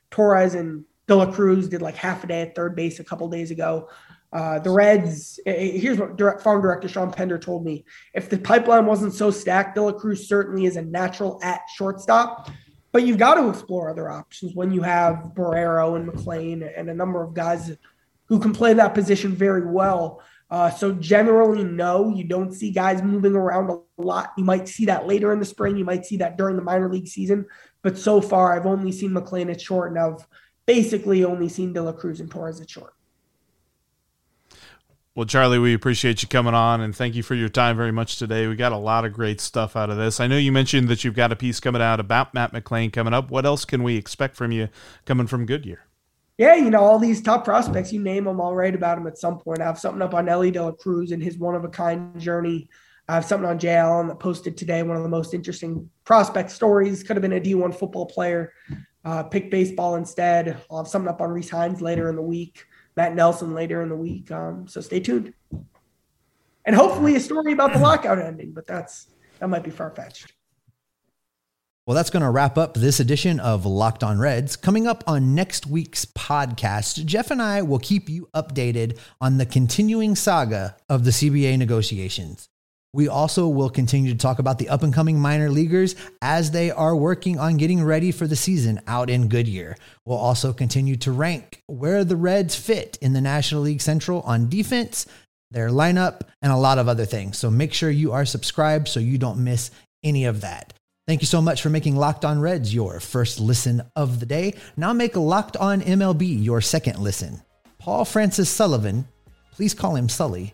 Torres 0.09 0.55
and 0.55 0.83
De 1.07 1.15
La 1.15 1.31
Cruz 1.31 1.69
did 1.69 1.81
like 1.81 1.95
half 1.95 2.23
a 2.23 2.27
day 2.27 2.41
at 2.41 2.55
third 2.55 2.75
base 2.75 2.99
a 2.99 3.03
couple 3.03 3.27
days 3.29 3.51
ago. 3.51 3.89
Uh, 4.33 4.59
the 4.59 4.69
Reds, 4.69 5.39
eh, 5.45 5.51
eh, 5.51 5.77
here's 5.77 5.97
what 5.97 6.17
direct, 6.17 6.41
farm 6.41 6.61
director 6.61 6.87
Shawn 6.87 7.11
Pender 7.11 7.37
told 7.37 7.63
me. 7.63 7.85
If 8.13 8.29
the 8.29 8.37
pipeline 8.37 8.85
wasn't 8.85 9.13
so 9.13 9.31
stacked, 9.31 9.75
De 9.75 9.81
La 9.81 9.93
Cruz 9.93 10.27
certainly 10.27 10.65
is 10.65 10.75
a 10.75 10.81
natural 10.81 11.39
at 11.43 11.61
shortstop. 11.75 12.49
But 12.95 13.05
you've 13.05 13.17
got 13.17 13.33
to 13.33 13.49
explore 13.49 13.89
other 13.89 14.09
options 14.09 14.55
when 14.55 14.71
you 14.71 14.81
have 14.81 15.33
Barrero 15.35 15.97
and 15.97 16.07
McLain 16.07 16.65
and 16.79 16.89
a 16.89 16.93
number 16.93 17.21
of 17.21 17.33
guys 17.33 17.75
who 18.29 18.39
can 18.39 18.53
play 18.53 18.71
that 18.71 18.93
position 18.93 19.35
very 19.35 19.65
well. 19.65 20.21
Uh, 20.49 20.69
so 20.69 20.93
generally, 20.93 21.61
no, 21.65 22.07
you 22.07 22.23
don't 22.23 22.53
see 22.53 22.71
guys 22.71 23.03
moving 23.03 23.35
around 23.35 23.69
a 23.69 23.81
lot. 24.01 24.31
You 24.37 24.45
might 24.45 24.69
see 24.69 24.85
that 24.85 25.07
later 25.07 25.33
in 25.33 25.39
the 25.39 25.45
spring. 25.45 25.75
You 25.75 25.83
might 25.83 26.05
see 26.05 26.15
that 26.15 26.37
during 26.37 26.55
the 26.55 26.61
minor 26.61 26.89
league 26.89 27.09
season. 27.09 27.47
But 27.81 27.97
so 27.97 28.21
far, 28.21 28.55
I've 28.55 28.65
only 28.65 28.93
seen 28.93 29.11
McLain 29.11 29.51
at 29.51 29.59
short, 29.59 29.91
and 29.91 29.99
I've 29.99 30.25
basically 30.65 31.25
only 31.25 31.49
seen 31.49 31.73
De 31.73 31.81
La 31.83 31.91
Cruz 31.91 32.21
and 32.21 32.31
Torres 32.31 32.61
at 32.61 32.69
short. 32.69 32.93
Well, 35.15 35.25
Charlie, 35.25 35.59
we 35.59 35.73
appreciate 35.73 36.21
you 36.21 36.27
coming 36.27 36.53
on 36.53 36.81
and 36.81 36.93
thank 36.93 37.15
you 37.15 37.23
for 37.23 37.35
your 37.35 37.47
time 37.47 37.77
very 37.77 37.93
much 37.93 38.19
today. 38.19 38.47
We 38.47 38.57
got 38.57 38.73
a 38.73 38.77
lot 38.77 39.05
of 39.05 39.13
great 39.13 39.39
stuff 39.39 39.77
out 39.77 39.89
of 39.89 39.95
this. 39.95 40.19
I 40.19 40.27
know 40.27 40.35
you 40.35 40.51
mentioned 40.51 40.89
that 40.89 41.05
you've 41.05 41.15
got 41.15 41.31
a 41.31 41.37
piece 41.37 41.61
coming 41.61 41.81
out 41.81 42.01
about 42.01 42.33
Matt 42.33 42.51
McLain 42.51 42.91
coming 42.91 43.13
up. 43.13 43.31
What 43.31 43.45
else 43.45 43.63
can 43.63 43.81
we 43.81 43.95
expect 43.95 44.35
from 44.35 44.51
you 44.51 44.67
coming 45.05 45.25
from 45.25 45.45
Goodyear? 45.45 45.85
Yeah, 46.37 46.55
you 46.55 46.69
know, 46.69 46.83
all 46.83 46.99
these 46.99 47.21
top 47.21 47.45
prospects, 47.45 47.93
you 47.93 48.01
name 48.01 48.25
them, 48.25 48.41
I'll 48.41 48.53
write 48.53 48.75
about 48.75 48.97
them 48.97 49.07
at 49.07 49.17
some 49.17 49.39
point. 49.39 49.61
I 49.61 49.63
have 49.63 49.79
something 49.79 50.01
up 50.01 50.13
on 50.13 50.27
Elly 50.27 50.51
De 50.51 50.61
La 50.61 50.73
Cruz 50.73 51.13
and 51.13 51.23
his 51.23 51.37
one 51.37 51.55
of 51.55 51.63
a 51.63 51.69
kind 51.69 52.19
journey. 52.19 52.69
I 53.07 53.13
have 53.13 53.23
something 53.23 53.49
on 53.49 53.57
Jay 53.57 53.77
Allen 53.77 54.09
that 54.09 54.19
posted 54.19 54.57
today, 54.57 54.83
one 54.83 54.97
of 54.97 55.03
the 55.03 55.07
most 55.07 55.33
interesting 55.33 55.89
prospect 56.03 56.51
stories. 56.51 57.03
Could 57.03 57.15
have 57.15 57.21
been 57.21 57.31
a 57.31 57.39
D1 57.39 57.73
football 57.73 58.05
player, 58.05 58.51
uh, 59.05 59.23
picked 59.23 59.49
baseball 59.49 59.95
instead. 59.95 60.57
I'll 60.69 60.79
have 60.79 60.89
something 60.89 61.07
up 61.07 61.21
on 61.21 61.29
Rece 61.29 61.51
Hinds 61.51 61.79
later 61.79 62.09
in 62.09 62.17
the 62.17 62.21
week. 62.21 62.65
Matt 62.95 63.15
Nelson 63.15 63.53
later 63.53 63.81
in 63.81 63.89
the 63.89 63.95
week. 63.95 64.31
Um, 64.31 64.67
so 64.67 64.81
stay 64.81 64.99
tuned. 64.99 65.33
and 66.65 66.75
hopefully 66.75 67.15
a 67.15 67.19
story 67.19 67.53
about 67.53 67.73
the 67.73 67.79
lockout 67.79 68.19
ending. 68.19 68.51
But 68.53 68.67
that's 68.67 69.07
that 69.39 69.49
might 69.49 69.63
be 69.63 69.71
far 69.71 69.91
fetched. 69.91 70.33
Well, 71.85 71.93
that's 71.93 72.09
going 72.09 72.23
to 72.23 72.31
wrap 72.31 72.57
up 72.57 72.73
this 72.73 72.99
edition 72.99 73.39
of 73.39 73.63
Locked 73.63 74.03
On 74.03 74.17
Reds. 74.17 74.55
Coming 74.55 74.87
up 74.87 75.03
on 75.05 75.35
next 75.35 75.67
week's 75.67 76.03
podcast, 76.03 77.05
Jeff 77.05 77.29
and 77.29 77.39
I 77.39 77.61
will 77.61 77.77
keep 77.77 78.09
you 78.09 78.27
updated 78.33 78.97
on 79.21 79.37
the 79.37 79.45
continuing 79.45 80.15
saga 80.15 80.77
of 80.89 81.03
the 81.03 81.11
CBA 81.11 81.59
negotiations. 81.59 82.49
We 82.95 83.09
also 83.09 83.49
will 83.49 83.69
continue 83.69 84.13
to 84.13 84.17
talk 84.17 84.39
about 84.39 84.57
the 84.57 84.69
up 84.69 84.81
and 84.81 84.93
coming 84.93 85.19
minor 85.19 85.49
leaguers 85.49 85.97
as 86.21 86.51
they 86.51 86.71
are 86.71 86.95
working 86.95 87.37
on 87.37 87.57
getting 87.57 87.83
ready 87.83 88.13
for 88.13 88.25
the 88.25 88.37
season 88.37 88.79
out 88.87 89.09
in 89.09 89.27
Goodyear. 89.27 89.75
We'll 90.05 90.17
also 90.17 90.53
continue 90.53 90.95
to 90.95 91.11
rank 91.11 91.61
where 91.67 92.05
the 92.05 92.15
Reds 92.15 92.55
fit 92.55 92.97
in 93.01 93.11
the 93.11 93.19
National 93.19 93.63
League 93.63 93.81
Central 93.81 94.21
on 94.21 94.47
defense, 94.47 95.07
their 95.51 95.67
lineup, 95.67 96.21
and 96.41 96.53
a 96.53 96.57
lot 96.57 96.77
of 96.77 96.87
other 96.87 97.03
things. 97.03 97.37
So 97.37 97.51
make 97.51 97.73
sure 97.73 97.89
you 97.89 98.13
are 98.13 98.23
subscribed 98.23 98.87
so 98.87 99.01
you 99.01 99.17
don't 99.17 99.43
miss 99.43 99.71
any 100.01 100.23
of 100.23 100.39
that. 100.39 100.73
Thank 101.05 101.21
you 101.21 101.27
so 101.27 101.41
much 101.41 101.61
for 101.61 101.69
making 101.69 101.97
Locked 101.97 102.23
On 102.23 102.39
Reds 102.39 102.73
your 102.73 103.01
first 103.01 103.41
listen 103.41 103.81
of 103.97 104.21
the 104.21 104.25
day. 104.25 104.53
Now 104.77 104.93
make 104.93 105.17
Locked 105.17 105.57
On 105.57 105.81
MLB 105.81 106.41
your 106.41 106.61
second 106.61 106.99
listen. 106.99 107.41
Paul 107.77 108.05
Francis 108.05 108.49
Sullivan, 108.49 109.05
please 109.51 109.73
call 109.73 109.97
him 109.97 110.07
Sully, 110.07 110.53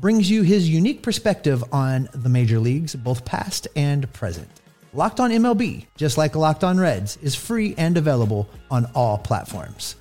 brings 0.00 0.30
you 0.30 0.42
his 0.42 0.68
unique 0.68 1.02
perspective 1.02 1.62
on 1.72 2.08
the 2.14 2.28
major 2.28 2.58
leagues, 2.58 2.94
both 2.94 3.24
past 3.24 3.68
and 3.76 4.10
present. 4.12 4.48
Locked 4.92 5.20
On 5.20 5.30
MLB, 5.30 5.86
just 5.96 6.18
like 6.18 6.34
Locked 6.34 6.64
On 6.64 6.80
Reds, 6.80 7.16
is 7.22 7.34
free 7.34 7.74
and 7.76 7.96
available 7.96 8.48
on 8.70 8.90
all 8.94 9.18
platforms. 9.18 9.96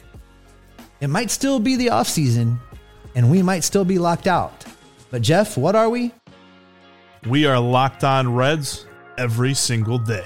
It 1.01 1.09
might 1.09 1.29
still 1.29 1.59
be 1.59 1.75
the 1.75 1.88
offseason, 1.88 2.57
and 3.13 3.29
we 3.29 3.41
might 3.41 3.63
still 3.63 3.85
be 3.85 3.99
locked 3.99 4.27
out. 4.27 4.65
But, 5.12 5.21
Jeff, 5.21 5.57
what 5.57 5.75
are 5.75 5.89
we? 5.89 6.12
We 7.27 7.45
are 7.45 7.59
locked 7.59 8.03
on 8.03 8.33
Reds 8.33 8.85
every 9.17 9.53
single 9.53 9.97
day. 9.97 10.25